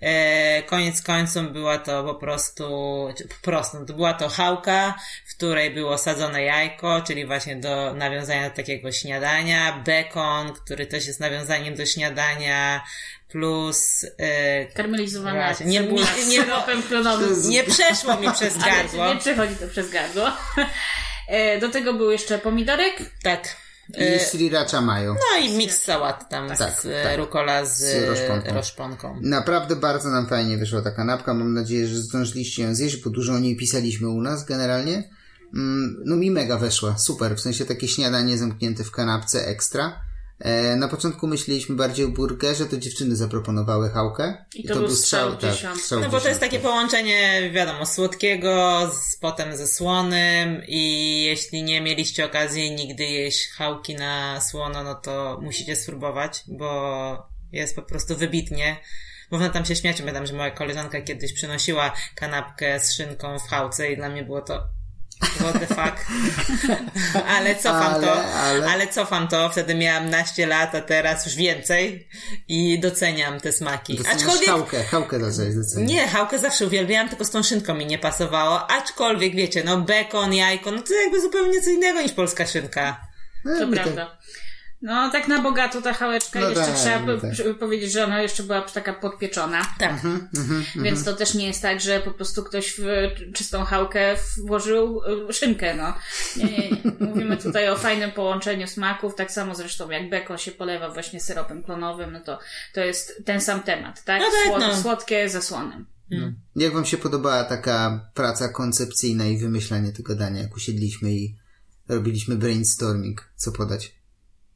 E, 0.00 0.62
koniec 0.62 1.02
końców 1.02 1.52
była 1.52 1.78
to 1.78 2.04
po 2.04 2.14
prostu, 2.14 2.64
po 3.28 3.44
prostu, 3.44 3.78
no 3.80 3.86
to 3.86 3.94
była 3.94 4.14
to 4.14 4.28
chałka, 4.28 4.94
w 5.26 5.34
której 5.36 5.70
było 5.70 5.98
sadzone 5.98 6.42
jajko, 6.42 7.02
czyli 7.02 7.26
właśnie 7.26 7.56
do 7.56 7.94
nawiązania 7.94 8.50
do 8.50 8.56
takiego 8.56 8.92
śniadania, 8.92 9.82
bekon, 9.84 10.52
który 10.52 10.86
też 10.86 11.06
jest 11.06 11.20
nawiązaniem 11.20 11.74
do 11.74 11.86
śniadania, 11.86 12.84
plus 13.28 14.06
e, 14.18 14.66
Karmelizowana 14.66 15.44
Właśnie, 15.46 15.66
nie- 15.66 15.80
nie- 15.80 16.26
nie- 16.28 16.42
syropem 16.42 16.82
klonowym. 16.82 17.48
nie 17.50 17.64
przeszło 17.64 18.16
mi 18.16 18.32
przez 18.32 18.54
Ale 18.62 18.64
gardło. 18.72 19.14
nie 19.14 19.20
przechodzi 19.20 19.54
to 19.56 19.68
przez 19.68 19.90
gardło. 19.90 20.26
E, 21.28 21.60
Do 21.60 21.68
tego 21.68 21.94
był 21.94 22.10
jeszcze 22.10 22.38
pomidorek. 22.38 22.94
Tak. 23.22 23.56
I 23.98 24.20
sriracha 24.20 24.80
mayo. 24.80 25.14
No 25.14 25.38
i 25.46 25.56
miks 25.56 25.82
sałat 25.82 26.28
tam 26.30 26.48
Tak, 26.56 26.80
z 26.80 26.86
e, 26.86 27.02
tak. 27.04 27.18
rukola 27.18 27.64
z, 27.64 27.78
Z 27.78 28.08
roszponką. 28.08 28.54
roszponką. 28.54 29.18
Naprawdę 29.22 29.76
bardzo 29.76 30.08
nam 30.10 30.26
fajnie 30.28 30.56
wyszła 30.58 30.82
ta 30.82 30.90
kanapka. 30.90 31.34
Mam 31.34 31.54
nadzieję, 31.54 31.86
że 31.88 31.96
zdążyliście 31.96 32.62
ją 32.62 32.74
zjeść, 32.74 32.96
bo 32.96 33.10
dużo 33.10 33.32
o 33.32 33.38
niej 33.38 33.56
pisaliśmy 33.56 34.08
u 34.08 34.20
nas 34.22 34.44
generalnie. 34.44 35.10
Mm, 35.54 35.96
No 36.04 36.16
mi 36.16 36.30
mega 36.30 36.58
weszła, 36.58 36.98
super. 36.98 37.36
W 37.36 37.40
sensie 37.40 37.64
takie 37.64 37.88
śniadanie 37.88 38.38
zamknięte 38.38 38.84
w 38.84 38.90
kanapce 38.90 39.46
ekstra. 39.46 40.00
E, 40.40 40.76
na 40.76 40.88
początku 40.88 41.26
myśleliśmy 41.26 41.76
bardziej 41.76 42.06
o 42.06 42.08
burgerze, 42.08 42.66
to 42.66 42.76
dziewczyny 42.76 43.16
zaproponowały 43.16 43.90
chałkę. 43.90 44.44
I 44.54 44.68
to 44.68 44.74
był 44.76 44.90
strzał 44.90 45.32
w 45.32 45.36
tak, 45.36 45.54
strzał 45.54 46.00
No 46.00 46.08
bo 46.08 46.20
to 46.20 46.28
jest 46.28 46.40
takie 46.40 46.58
połączenie, 46.58 47.50
wiadomo, 47.54 47.86
słodkiego, 47.86 48.80
z, 49.02 49.16
potem 49.16 49.56
ze 49.56 49.66
słonym 49.66 50.62
i 50.68 51.22
jeśli 51.22 51.62
nie 51.62 51.80
mieliście 51.80 52.26
okazji 52.26 52.70
nigdy 52.70 53.04
jeść 53.04 53.48
chałki 53.48 53.94
na 53.94 54.40
słono, 54.40 54.82
no 54.82 54.94
to 54.94 55.38
musicie 55.42 55.76
spróbować, 55.76 56.44
bo 56.48 57.28
jest 57.52 57.76
po 57.76 57.82
prostu 57.82 58.16
wybitnie. 58.16 58.76
Można 59.30 59.48
tam 59.48 59.64
się 59.64 59.76
śmiać, 59.76 59.98
pamiętam, 59.98 60.26
że 60.26 60.34
moja 60.34 60.50
koleżanka 60.50 61.00
kiedyś 61.00 61.32
przynosiła 61.32 61.94
kanapkę 62.14 62.80
z 62.80 62.92
szynką 62.92 63.38
w 63.38 63.48
chałce 63.48 63.92
i 63.92 63.96
dla 63.96 64.08
mnie 64.08 64.24
było 64.24 64.40
to 64.40 64.77
what 65.20 65.60
the 65.60 65.66
fuck. 65.66 66.06
ale 67.36 67.54
cofam 67.56 67.94
Ale- 67.94 68.06
to, 68.06 68.24
ale- 68.24 68.66
ale 68.70 68.86
cofam 68.86 69.28
to, 69.28 69.48
wtedy 69.50 69.74
miałam 69.74 70.10
naście 70.10 70.46
lat, 70.46 70.74
a 70.74 70.80
teraz 70.80 71.26
już 71.26 71.34
więcej 71.34 72.08
i 72.48 72.80
doceniam 72.80 73.40
te 73.40 73.52
smaki. 73.52 73.94
Doceniasz 73.96 74.16
Aczkolwiek 74.22 74.48
chałkę, 74.48 74.84
chałkę 74.84 75.20
zacząłeś 75.30 75.54
doceniać. 75.54 75.90
nie, 75.90 76.08
chałkę 76.08 76.38
zawsze 76.38 76.66
uwielbiałam, 76.66 77.08
tylko 77.08 77.24
z 77.24 77.30
tą 77.30 77.42
szynką 77.42 77.74
mi 77.74 77.86
nie 77.86 77.98
pasowało. 77.98 78.70
Aczkolwiek, 78.70 79.34
wiecie, 79.34 79.62
no 79.64 79.76
bekon, 79.80 80.34
jajko, 80.34 80.70
no 80.70 80.82
to 80.82 80.94
jakby 81.02 81.20
zupełnie 81.20 81.60
co 81.60 81.70
innego 81.70 82.02
niż 82.02 82.12
polska 82.12 82.46
szynka. 82.46 83.00
No, 83.44 83.58
To 83.58 83.66
my 83.66 83.76
tak- 83.76 83.84
prawda. 83.84 84.18
No, 84.82 85.10
tak 85.10 85.28
na 85.28 85.42
bogato 85.42 85.82
ta 85.82 85.92
chałeczka. 85.92 86.40
No 86.40 86.48
jeszcze 86.48 86.66
tak, 86.66 86.76
trzeba 86.76 87.06
no 87.06 87.18
tak. 87.18 87.58
powiedzieć, 87.58 87.92
że 87.92 88.04
ona 88.04 88.22
jeszcze 88.22 88.42
była 88.42 88.60
taka 88.60 88.92
podpieczona. 88.92 89.66
Tak. 89.78 89.92
Mhm. 89.92 90.28
Więc 90.76 91.04
to 91.04 91.16
też 91.16 91.34
nie 91.34 91.46
jest 91.46 91.62
tak, 91.62 91.80
że 91.80 92.00
po 92.00 92.10
prostu 92.10 92.42
ktoś 92.42 92.74
w 92.78 92.82
czystą 93.32 93.64
chałkę 93.64 94.16
włożył 94.44 95.02
y, 95.30 95.32
szynkę, 95.32 95.74
no. 95.74 95.94
Nie, 96.36 96.44
nie, 96.44 96.70
nie. 96.70 97.06
Mówimy 97.06 97.36
tutaj 97.36 97.68
o 97.68 97.76
fajnym 97.76 98.10
połączeniu 98.10 98.66
smaków, 98.66 99.14
tak 99.14 99.32
samo 99.32 99.54
zresztą 99.54 99.90
jak 99.90 100.10
bekon 100.10 100.38
się 100.38 100.52
polewa 100.52 100.90
właśnie 100.90 101.20
syropem 101.20 101.62
klonowym, 101.62 102.12
no 102.12 102.20
to, 102.20 102.38
to 102.74 102.80
jest 102.80 103.22
ten 103.24 103.40
sam 103.40 103.62
temat, 103.62 104.04
tak? 104.04 104.20
No 104.20 104.26
tak, 104.52 104.60
no. 104.60 104.82
Słodkie 104.82 105.28
ze 105.28 105.42
słonym. 105.42 105.86
Jak 106.56 106.72
wam 106.72 106.84
się 106.84 106.96
podobała 106.96 107.44
taka 107.44 108.10
praca 108.14 108.48
koncepcyjna 108.48 109.26
i 109.26 109.38
wymyślanie 109.38 109.92
tego 109.92 110.14
dania, 110.14 110.42
jak 110.42 110.56
usiedliśmy 110.56 111.12
i 111.12 111.36
robiliśmy 111.88 112.36
brainstorming, 112.36 113.32
co 113.36 113.52
podać. 113.52 113.97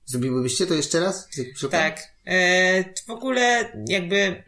Zrobiłybyście 0.04 0.66
to 0.66 0.74
jeszcze 0.74 1.00
raz? 1.00 1.28
Tak. 1.70 2.12
E, 2.26 2.84
w 3.06 3.10
ogóle 3.10 3.72
jakby 3.88 4.42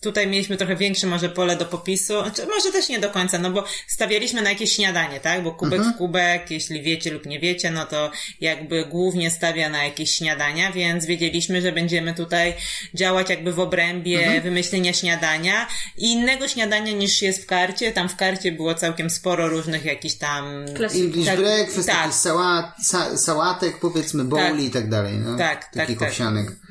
tutaj 0.00 0.26
mieliśmy 0.26 0.56
trochę 0.56 0.76
większe 0.76 1.06
może 1.06 1.28
pole 1.28 1.56
do 1.56 1.64
popisu, 1.64 2.22
znaczy, 2.22 2.46
może 2.46 2.72
też 2.72 2.88
nie 2.88 2.98
do 2.98 3.10
końca, 3.10 3.38
no 3.38 3.50
bo 3.50 3.64
stawialiśmy 3.86 4.42
na 4.42 4.50
jakieś 4.50 4.72
śniadanie, 4.72 5.20
tak? 5.20 5.42
Bo 5.42 5.52
kubek 5.52 5.82
w 5.82 5.96
kubek, 5.96 6.50
jeśli 6.50 6.82
wiecie 6.82 7.10
lub 7.10 7.26
nie 7.26 7.40
wiecie, 7.40 7.70
no 7.70 7.86
to 7.86 8.10
jakby 8.40 8.84
głównie 8.84 9.30
stawia 9.30 9.68
na 9.68 9.84
jakieś 9.84 10.10
śniadania, 10.10 10.72
więc 10.72 11.06
wiedzieliśmy, 11.06 11.62
że 11.62 11.72
będziemy 11.72 12.14
tutaj 12.14 12.54
działać 12.94 13.30
jakby 13.30 13.52
w 13.52 13.60
obrębie 13.60 14.40
wymyślenia 14.40 14.92
śniadania 14.92 15.66
i 15.98 16.12
innego 16.12 16.48
śniadania 16.48 16.92
niż 16.92 17.22
jest 17.22 17.42
w 17.42 17.46
karcie. 17.46 17.92
Tam 17.92 18.08
w 18.08 18.16
karcie 18.16 18.52
było 18.52 18.74
całkiem 18.74 19.10
sporo 19.10 19.48
różnych 19.48 19.84
jakichś 19.84 20.14
tam... 20.14 20.64
English 20.94 21.26
Tak, 21.26 21.38
breakfast, 21.38 21.88
tak. 21.88 22.14
sałat, 22.14 22.66
sa, 22.82 23.16
sałatek, 23.16 23.78
powiedzmy, 23.80 24.24
bowli 24.24 24.66
i 24.66 24.70
tak 24.70 24.88
dalej, 24.88 25.14
no. 25.18 25.36
Tak, 25.36 25.64
tak, 25.64 25.74
Takich 25.74 25.98
tak. 25.98 26.08
owsianek. 26.08 26.46
E, 26.50 26.65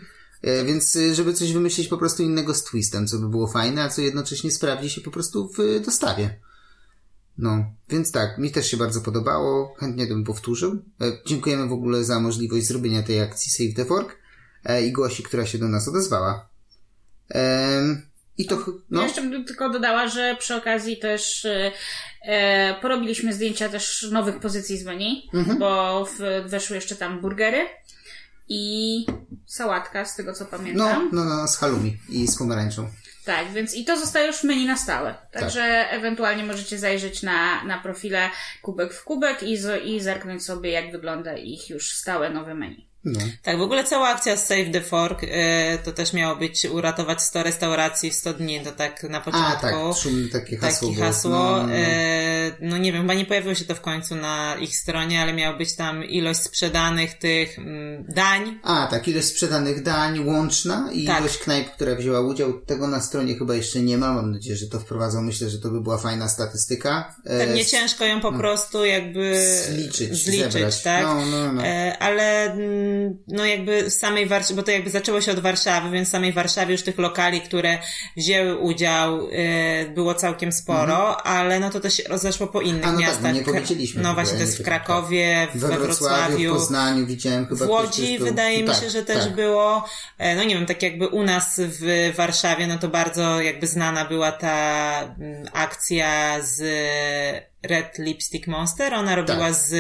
Więc 0.65 0.95
y, 0.95 1.15
żeby 1.15 1.34
coś 1.34 1.53
wymyślić 1.53 1.88
po 1.88 1.97
prostu 1.97 2.23
innego 2.23 2.53
z 2.53 2.63
twistem, 2.63 3.08
co 3.08 3.17
by 3.19 3.29
było 3.29 3.47
fajne, 3.47 3.84
a 3.84 3.89
co 3.89 4.01
jednocześnie 4.01 4.51
sprawdzi 4.51 4.89
się 4.89 5.01
po 5.01 5.12
prostu 5.12 5.49
w 5.53 5.60
y, 5.60 5.79
dostawie. 5.79 6.39
No, 7.38 7.65
więc 7.89 8.12
tak, 8.12 8.38
mi 8.38 8.51
też 8.51 8.71
się 8.71 8.77
bardzo 8.77 9.01
podobało, 9.01 9.75
chętnie 9.79 10.08
to 10.08 10.13
bym 10.13 10.23
powtórzył. 10.23 10.71
E, 11.01 11.05
Dziękujemy 11.25 11.67
w 11.67 11.71
ogóle 11.73 12.03
za 12.03 12.19
możliwość 12.19 12.65
zrobienia 12.67 13.03
tej 13.03 13.21
akcji 13.21 13.51
Save 13.51 13.75
the 13.75 13.86
Fork 13.86 14.17
e, 14.65 14.86
i 14.86 14.91
Gosi, 14.91 15.23
która 15.23 15.45
się 15.45 15.58
do 15.58 15.67
nas 15.67 15.88
odezwała. 15.88 16.49
I 18.38 18.45
to, 18.45 18.58
ch- 18.58 18.67
Ja 18.67 18.73
no, 18.89 19.03
jeszcze 19.03 19.21
bym 19.21 19.45
tylko 19.45 19.69
dodała, 19.69 20.08
że 20.08 20.36
przy 20.39 20.55
okazji 20.55 20.97
też 20.97 21.45
e, 21.45 21.71
e, 22.21 22.75
porobiliśmy 22.81 23.34
zdjęcia 23.34 23.69
też 23.69 24.08
nowych 24.12 24.39
pozycji 24.39 24.77
z 24.77 24.86
menu, 24.86 25.29
Mhm. 25.34 25.60
bo 25.60 26.05
w, 26.05 26.49
weszły 26.49 26.75
jeszcze 26.75 26.95
tam 26.95 27.21
burgery 27.21 27.65
i 28.49 29.05
sałatka, 29.45 30.05
z 30.05 30.15
tego 30.15 30.34
co 30.34 30.43
no, 30.43 30.49
pamiętam. 30.49 31.10
no, 31.13 31.25
no, 31.25 31.47
z 31.47 31.58
halloumi 31.58 31.97
i 32.10 32.27
z 32.27 32.38
pomarańczą. 32.38 32.89
Tak, 33.25 33.51
więc 33.53 33.75
i 33.75 33.86
to 33.86 33.99
zostaje 33.99 34.27
już 34.27 34.36
w 34.36 34.43
menu 34.43 34.65
na 34.65 34.77
stałe. 34.77 35.15
Także 35.31 35.63
ewentualnie 35.89 36.43
możecie 36.43 36.79
zajrzeć 36.79 37.23
na, 37.23 37.63
na 37.63 37.79
profile 37.79 38.29
kubek 38.62 38.93
w 38.93 39.03
kubek 39.03 39.43
i, 39.43 39.58
z, 39.58 39.84
i 39.86 40.01
zerknąć 40.01 40.43
sobie, 40.43 40.71
jak 40.71 40.91
wygląda 40.91 41.38
ich 41.38 41.69
już 41.69 41.91
stałe 41.91 42.29
nowe 42.29 42.55
menu. 42.55 42.88
No. 43.05 43.19
Tak, 43.43 43.57
w 43.57 43.61
ogóle 43.61 43.83
cała 43.83 44.07
akcja 44.07 44.37
Save 44.37 44.71
the 44.73 44.81
Fork 44.81 45.19
e, 45.23 45.77
to 45.77 45.91
też 45.91 46.13
miało 46.13 46.35
być 46.35 46.65
uratować 46.65 47.21
100 47.21 47.43
restauracji 47.43 48.11
w 48.11 48.13
100 48.13 48.33
dni, 48.33 48.59
to 48.61 48.71
tak 48.71 49.03
na 49.03 49.17
A, 49.17 49.21
początku. 49.21 49.61
tak, 49.61 49.75
szumne 50.01 50.27
takie 50.29 50.57
hasło 50.57 50.89
Takie 50.89 51.01
hasło. 51.01 51.31
No, 51.31 51.57
no, 51.57 51.67
no. 51.67 51.73
E, 51.75 52.51
no 52.61 52.77
nie 52.77 52.91
wiem, 52.93 53.01
chyba 53.01 53.13
nie 53.13 53.25
pojawiło 53.25 53.55
się 53.55 53.65
to 53.65 53.75
w 53.75 53.81
końcu 53.81 54.15
na 54.15 54.55
ich 54.61 54.77
stronie, 54.77 55.21
ale 55.21 55.33
miało 55.33 55.57
być 55.57 55.75
tam 55.75 56.03
ilość 56.03 56.39
sprzedanych 56.39 57.13
tych 57.17 57.59
mm, 57.59 58.05
dań. 58.09 58.59
A, 58.63 58.87
tak, 58.91 59.07
ilość 59.07 59.27
sprzedanych 59.27 59.83
dań 59.83 60.25
łączna 60.25 60.89
i 60.93 61.05
Tak. 61.05 61.19
ilość 61.19 61.37
knajp, 61.37 61.71
która 61.71 61.95
wzięła 61.95 62.21
udział. 62.21 62.53
Tego 62.61 62.87
na 62.87 63.01
stronie 63.01 63.35
chyba 63.37 63.55
jeszcze 63.55 63.79
nie 63.79 63.97
ma. 63.97 64.13
Mam 64.13 64.31
nadzieję, 64.31 64.55
że 64.55 64.67
to 64.67 64.79
wprowadzą. 64.79 65.21
Myślę, 65.21 65.49
że 65.49 65.59
to 65.59 65.69
by 65.69 65.81
była 65.81 65.97
fajna 65.97 66.29
statystyka. 66.29 67.15
E, 67.25 67.39
Tak 67.39 67.55
nie 67.55 67.65
ciężko 67.65 68.05
ją 68.05 68.21
po 68.21 68.33
prostu 68.33 68.85
jakby 68.85 69.47
zliczyć, 69.67 70.13
zliczyć 70.23 70.51
zebrać. 70.53 70.81
tak? 70.83 71.03
No, 71.03 71.25
no, 71.25 71.53
no. 71.53 71.65
E, 71.65 71.97
ale 71.97 72.51
mm, 72.51 72.94
no 73.27 73.45
jakby 73.45 73.89
samej 73.91 74.25
Warszawy, 74.25 74.55
bo 74.55 74.63
to 74.63 74.71
jakby 74.71 74.89
zaczęło 74.89 75.21
się 75.21 75.31
od 75.31 75.39
Warszawy, 75.39 75.89
więc 75.89 76.08
w 76.08 76.12
samej 76.12 76.34
Warszawie 76.34 76.71
już 76.71 76.81
tych 76.84 76.97
lokali, 76.97 77.41
które 77.41 77.77
wzięły 78.17 78.58
udział 78.58 79.27
e, 79.31 79.86
było 79.86 80.13
całkiem 80.13 80.51
sporo, 80.51 81.27
ale 81.27 81.60
no 81.60 81.69
to 81.69 81.79
też 81.79 82.01
rozeszło 82.10 82.47
po 82.47 82.62
innych 82.62 82.75
Mhm. 82.86 82.95
A, 82.95 82.97
no 82.97 82.99
tak, 83.01 83.08
miastach. 83.10 83.31
bo 83.31 83.38
nie 83.38 83.43
powiedzieliśmy 83.45 84.01
No 84.03 84.13
właśnie, 84.13 84.34
to 84.36 84.41
jest 84.41 84.53
w 84.55 84.58
pytam, 84.58 84.73
Krakowie, 84.73 85.47
We 85.55 85.67
Wrocławiu, 85.67 86.53
w. 86.53 86.58
Poznaniu 86.58 87.05
widziałem 87.05 87.47
chyba. 87.47 87.65
W 87.65 87.69
Łodzi 87.69 88.19
wydaje 88.19 88.62
mi 88.63 88.67
Tak, 88.69 88.81
się, 88.84 88.89
że 88.89 89.03
też 89.03 89.23
tak. 89.23 89.36
było, 89.36 89.86
e, 90.17 90.36
no 90.36 90.43
nie 90.43 90.55
wiem, 90.55 90.65
tak 90.65 90.84
jakby 90.84 91.08
u 91.08 91.23
nas 91.23 91.55
w 91.58 92.12
Warszawie, 92.15 92.67
no 92.67 92.77
to 92.77 92.88
bardzo 92.88 93.41
jakby 93.41 93.67
znana 93.67 94.05
była 94.05 94.31
ta 94.31 95.15
mm, 95.19 95.45
akcja 95.53 96.41
z 96.41 96.62
Red 97.63 97.97
Lipstick 97.99 98.47
Monster. 98.47 98.93
Ona 98.93 99.15
robiła 99.15 99.38
Tak. 99.38 99.53
z 99.55 99.73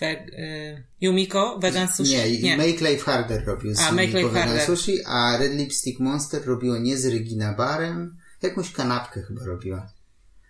we, 0.00 0.06
y, 0.06 0.82
Yumiko, 1.00 1.58
Vegan 1.58 1.88
Sushi. 1.88 2.42
Nie, 2.42 2.56
Make 2.56 2.80
Life 2.80 3.04
Harder 3.04 3.44
robił 3.46 3.74
z 3.74 3.80
A, 3.80 3.92
Make 3.92 4.06
Life 4.06 4.28
Vegan 4.28 4.48
Harder. 4.48 4.66
Sushi, 4.66 5.04
a 5.06 5.36
Red 5.38 5.52
Lipstick 5.52 6.00
Monster 6.00 6.44
robiło 6.44 6.78
nie 6.78 6.96
z 6.96 7.06
Regina 7.06 7.52
Barem, 7.52 8.16
jakąś 8.42 8.72
kanapkę 8.72 9.22
chyba 9.22 9.44
robiła. 9.44 9.92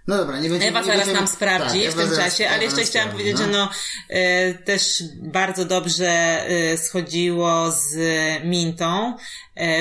No 0.06 0.16
dobra, 0.16 0.40
nie 0.40 0.48
będziemy... 0.48 0.70
Ewa 0.70 0.80
nie 0.80 0.86
zaraz 0.86 1.00
będziemy... 1.00 1.18
nam 1.18 1.28
sprawdzi 1.28 1.82
tak, 1.82 1.90
w 1.90 1.94
Ewa 1.94 2.02
tym 2.02 2.10
zaraz- 2.10 2.30
czasie, 2.30 2.44
Ewa 2.44 2.54
ale 2.54 2.64
jeszcze 2.64 2.82
chciałam 2.82 3.08
sprawdzi, 3.08 3.24
powiedzieć, 3.24 3.38
że 3.38 3.46
no 3.52 3.70
e, 4.08 4.54
też 4.54 5.02
bardzo 5.22 5.64
dobrze 5.64 6.08
e, 6.10 6.78
schodziło 6.78 7.70
z 7.70 7.96
Mintą 8.44 9.16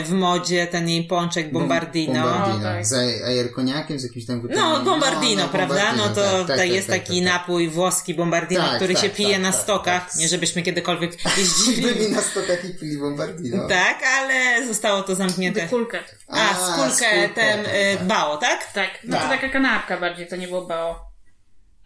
w 0.03 0.11
modzie 0.11 0.67
ten 0.67 0.89
jej 0.89 1.03
pączek 1.03 1.51
Bombardino. 1.51 2.13
Bombardino. 2.13 2.55
O, 2.69 2.73
tak. 2.73 2.85
Z 2.85 2.93
ajer 3.23 3.51
koniakiem, 3.51 3.99
z 3.99 4.03
jakimś 4.03 4.25
tam 4.25 4.35
No, 4.35 4.41
wypełnieniem. 4.41 4.85
Bombardino, 4.85 5.43
no, 5.43 5.49
prawda? 5.49 5.75
Bombardino, 5.75 6.07
No 6.07 6.15
to 6.15 6.21
tak, 6.21 6.31
tak, 6.31 6.41
tutaj 6.41 6.57
tak, 6.57 6.69
jest 6.69 6.87
tak, 6.87 6.99
taki 6.99 7.21
tak, 7.23 7.31
tak. 7.33 7.33
napój 7.41 7.69
włoski 7.69 8.13
Bombardino, 8.13 8.61
Tak, 8.67 8.75
który 8.75 8.93
tak, 8.93 9.03
się 9.03 9.09
pije 9.09 9.33
tak, 9.33 9.41
na 9.41 9.51
stokach. 9.51 10.05
tak. 10.09 10.15
Nie 10.15 10.27
żebyśmy 10.27 10.61
kiedykolwiek 10.61 11.11
jeździli. 11.37 11.81
Byli 11.81 12.11
na 12.11 12.21
stokach 12.21 12.65
i 12.65 12.73
pili 12.73 12.97
Bombardino. 12.97 13.67
tak, 13.67 13.97
ale 14.17 14.67
zostało 14.67 15.01
to 15.03 15.15
zamknięte. 15.15 15.67
Kulkę. 15.67 15.99
A, 16.27 16.49
A, 16.51 16.55
skórkę, 16.55 17.29
ten 17.29 17.63
tak, 17.65 17.73
y, 17.73 17.97
tak. 17.97 18.07
bao, 18.07 18.37
tak? 18.37 18.73
Tak, 18.73 18.89
no 19.03 19.17
to 19.17 19.23
Tak. 19.23 19.29
taka 19.41 19.49
kanapka 19.53 19.97
bardziej, 19.97 20.27
to 20.27 20.35
nie 20.35 20.47
było 20.47 20.61
bao. 20.65 21.06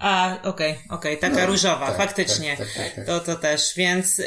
A, 0.04 0.38
okej, 0.44 0.80
okej, 0.90 1.18
taka 1.18 1.40
No, 1.40 1.46
różowa, 1.46 1.88
tak, 1.88 1.98
faktycznie. 1.98 2.58
tak, 2.58 2.68
tak, 2.78 2.96
tak. 2.96 3.06
To, 3.06 3.20
to 3.20 3.36
też, 3.36 3.74
więc 3.76 4.20
y, 4.20 4.26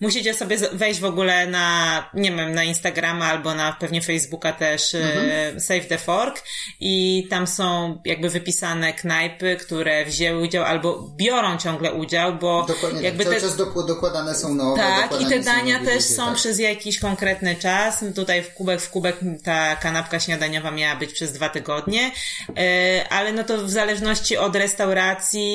musicie 0.00 0.34
sobie 0.34 0.56
wejść 0.72 1.00
w 1.00 1.04
ogóle 1.04 1.46
na, 1.46 2.10
nie 2.14 2.32
wiem, 2.32 2.54
na 2.54 2.64
Instagrama 2.64 3.26
albo 3.26 3.54
na 3.54 3.72
pewnie 3.72 4.02
Facebooka 4.02 4.52
też 4.52 4.94
y, 4.94 4.98
Mhm. 5.16 5.60
Save 5.60 5.86
the 5.88 5.98
Fork 5.98 6.42
i 6.80 7.26
tam 7.30 7.46
są 7.46 7.98
jakby 8.04 8.30
wypisane 8.30 8.92
knajpy, 8.92 9.56
które 9.56 10.04
wzięły 10.04 10.42
udział 10.42 10.64
albo 10.64 11.10
biorą 11.16 11.58
ciągle 11.58 11.92
udział, 11.92 12.34
bo 12.34 12.62
Dokładnie 12.68 13.02
jakby 13.02 13.24
tak. 13.24 13.32
Cały 13.32 13.42
te, 13.42 13.48
czas 13.48 13.56
dok- 13.56 13.86
dokładane 13.86 14.34
są 14.34 14.54
nowe. 14.54 14.82
tak, 14.82 15.20
i 15.20 15.26
te 15.26 15.38
dania 15.38 15.84
też 15.84 16.04
są 16.04 16.26
tak. 16.26 16.34
przez 16.34 16.58
jakiś 16.58 16.98
konkretny 16.98 17.54
czas. 17.56 18.04
Tutaj 18.14 18.42
w 18.42 18.52
kubek 18.54 18.80
w 18.80 18.90
kubek 18.90 19.16
ta 19.44 19.76
kanapka 19.76 20.20
śniadaniowa 20.20 20.70
miała 20.70 20.96
być 20.96 21.12
przez 21.12 21.32
dwa 21.32 21.48
tygodnie, 21.48 22.10
E, 22.58 23.08
ale 23.08 23.32
no 23.32 23.44
to 23.44 23.58
w 23.58 23.70
zależności 23.70 24.36
od 24.36 24.56
restauracji 24.56 24.85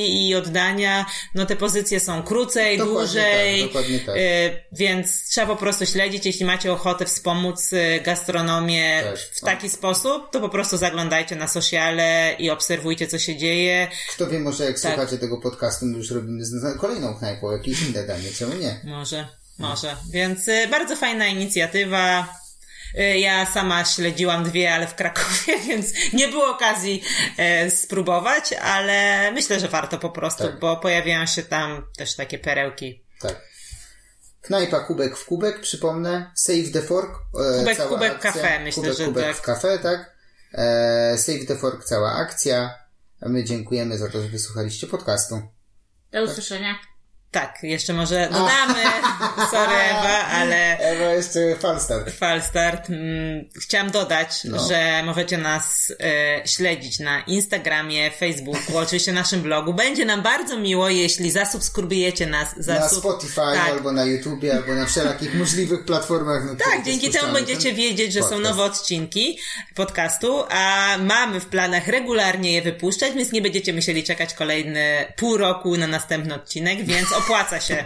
i 0.08 0.36
od 0.36 0.48
dania, 0.50 1.06
no 1.36 1.46
te 1.46 1.56
pozycje 1.56 2.00
są 2.00 2.24
krócej, 2.24 2.78
Dokładnie 2.78 3.00
dłużej, 3.00 3.60
tak, 3.62 3.68
dokładnie 3.68 4.00
tak. 4.00 4.16
e, 4.18 4.20
więc 4.72 5.30
trzeba 5.30 5.48
po 5.48 5.56
prostu 5.56 5.86
śledzić. 5.86 6.26
Jeśli 6.26 6.46
macie 6.46 6.74
ochotę 6.74 7.06
wspomóc 7.06 7.74
e, 7.74 8.00
gastronomię 8.00 9.04
Tak, 9.04 9.20
w 9.20 9.42
no. 9.42 9.46
taki 9.46 9.70
sposób, 9.70 10.32
to 10.32 10.40
po 10.40 10.50
prostu 10.50 10.78
zaglądajcie 10.78 11.36
na 11.36 11.48
sociale 11.48 12.36
i 12.40 12.50
obserwujcie, 12.50 13.08
co 13.08 13.20
się 13.20 13.38
dzieje. 13.38 13.88
Kto 14.10 14.28
wie, 14.28 14.40
może 14.40 14.66
jak 14.66 14.80
Tak. 14.80 14.92
słuchacie 14.94 15.18
tego 15.18 15.38
podcastu, 15.38 15.86
my 15.86 15.98
już 15.98 16.12
robimy 16.12 16.44
kolejną 16.80 17.16
knajpą, 17.16 17.52
jakieś 17.52 17.82
inne 17.82 18.04
danie, 18.04 18.32
czemu 18.38 18.54
nie? 18.56 18.80
Może, 18.84 19.28
może. 19.60 19.96
Więc 20.12 20.48
y, 20.48 20.68
bardzo 20.68 20.96
fajna 20.96 21.28
inicjatywa. 21.28 22.28
Y, 23.00 23.20
Ja 23.20 23.46
sama 23.46 23.86
śledziłam 23.86 24.44
dwie, 24.44 24.74
ale 24.74 24.88
w 24.88 24.96
Krakowie, 24.96 25.60
więc 25.68 25.88
nie 26.14 26.28
było 26.28 26.52
okazji 26.52 27.04
e, 27.38 27.72
spróbować, 27.72 28.54
ale 28.54 29.32
myślę, 29.32 29.60
że 29.60 29.68
warto 29.68 29.98
po 29.98 30.10
prostu, 30.10 30.44
Tak. 30.44 30.60
bo 30.60 30.78
pojawiają 30.78 31.26
się 31.26 31.44
tam 31.44 31.88
też 31.98 32.16
takie 32.16 32.40
perełki. 32.40 33.06
Tak. 33.22 33.42
Knajpa 34.42 34.80
Kubek 34.80 35.18
w 35.18 35.26
Kubek, 35.26 35.62
przypomnę. 35.62 36.32
Save 36.36 36.72
the 36.74 36.82
Fork. 36.82 37.20
E, 37.56 37.60
Kubek, 37.60 37.78
cała 37.78 37.90
Kubek 37.90 38.12
akcja. 38.12 38.32
Cafe, 38.32 38.60
myślę, 38.60 38.84
kubek, 38.84 38.98
że 38.98 39.06
kubek 39.06 39.26
tak. 39.26 39.36
w 39.36 39.42
kafe, 39.42 39.80
tak. 39.80 40.16
E, 40.54 41.18
Save 41.18 41.46
the 41.48 41.56
Fork, 41.56 41.84
cała 41.86 42.14
akcja. 42.14 42.76
A 43.22 43.30
my 43.30 43.44
dziękujemy 43.44 43.98
za 43.98 44.10
to, 44.10 44.22
że 44.22 44.28
wysłuchaliście 44.28 44.88
podcastu. 44.88 45.42
Do 46.12 46.24
usłyszenia. 46.24 46.76
Tak, 47.32 47.60
jeszcze 47.64 47.94
może 47.94 48.28
dodamy, 48.32 48.84
sorry 49.52 49.76
Ewa, 49.90 50.26
ale 50.28 50.78
Ewa, 50.80 51.14
jeszcze 51.14 51.56
falstart. 51.60 52.12
Falstart. 52.12 52.90
Mm, 52.90 53.50
chciałam 53.62 53.92
dodać, 53.92 54.44
No. 54.44 54.68
że 54.68 55.04
możecie 55.06 55.38
nas 55.38 55.94
e, 56.00 56.48
śledzić 56.48 57.00
na 57.00 57.20
Instagramie, 57.22 58.12
Facebooku, 58.12 58.78
oczywiście 58.78 59.12
naszym 59.14 59.42
blogu. 59.42 59.74
Będzie 59.74 60.06
nam 60.06 60.22
bardzo 60.22 60.58
miło, 60.58 60.90
jeśli 60.90 61.32
zasubskrybujecie 61.32 62.28
nas. 62.28 62.58
Na 62.58 62.64
Zasub... 62.64 63.00
Spotify, 63.00 63.36
tak. 63.36 63.70
albo 63.70 63.92
na 63.92 64.06
YouTubie, 64.06 64.54
albo 64.56 64.76
na 64.76 64.86
wszelakich 64.86 65.34
możliwych 65.36 65.86
platformach. 65.86 66.46
Na 66.46 66.56
których 66.56 66.74
Tak, 66.76 66.86
dzięki 66.86 67.10
temu 67.10 67.34
będziecie 67.34 67.70
ten 67.70 67.76
wiedzieć, 67.76 68.14
że 68.14 68.20
są 68.20 68.26
podcast. 68.30 68.44
nowe 68.44 68.64
odcinki 68.64 69.40
podcastu, 69.76 70.44
a 70.50 70.96
mamy 71.00 71.40
w 71.40 71.46
planach 71.46 71.88
regularnie 71.88 72.52
je 72.52 72.62
wypuszczać, 72.62 73.14
więc 73.14 73.32
nie 73.32 73.42
będziecie 73.42 73.74
musieli 73.74 74.04
czekać 74.04 74.34
kolejne 74.34 75.14
pół 75.16 75.38
roku 75.38 75.78
na 75.78 75.88
następny 75.88 76.36
odcinek, 76.36 76.86
więc 76.86 77.08
opłaca 77.24 77.60
się. 77.62 77.86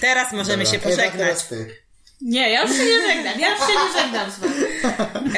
Teraz 0.00 0.32
możemy 0.32 0.64
Dobra, 0.64 0.78
się 0.80 0.86
Ewa, 0.86 0.90
pożegnać. 0.90 1.14
teraz 1.28 1.48
ty. 1.48 1.74
Nie, 2.20 2.50
ja 2.50 2.62
już 2.62 2.70
się 2.76 2.84
nie 2.84 3.02
żegnam, 3.14 3.40
ja 3.40 3.48
już 3.50 3.58
się 3.58 3.72
nie 3.72 4.02
żegnam 4.02 4.30
z 4.30 4.38
wami. 4.38 4.54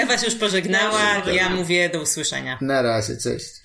Ewa 0.00 0.18
się 0.18 0.24
już 0.26 0.34
pożegnała, 0.34 1.00
Ja 1.00 1.14
się 1.14 1.20
pożegnam. 1.20 1.36
ja 1.36 1.48
mówię 1.56 1.88
do 1.88 2.00
usłyszenia. 2.00 2.58
Na 2.60 2.82
razie, 2.82 3.16
cześć. 3.16 3.59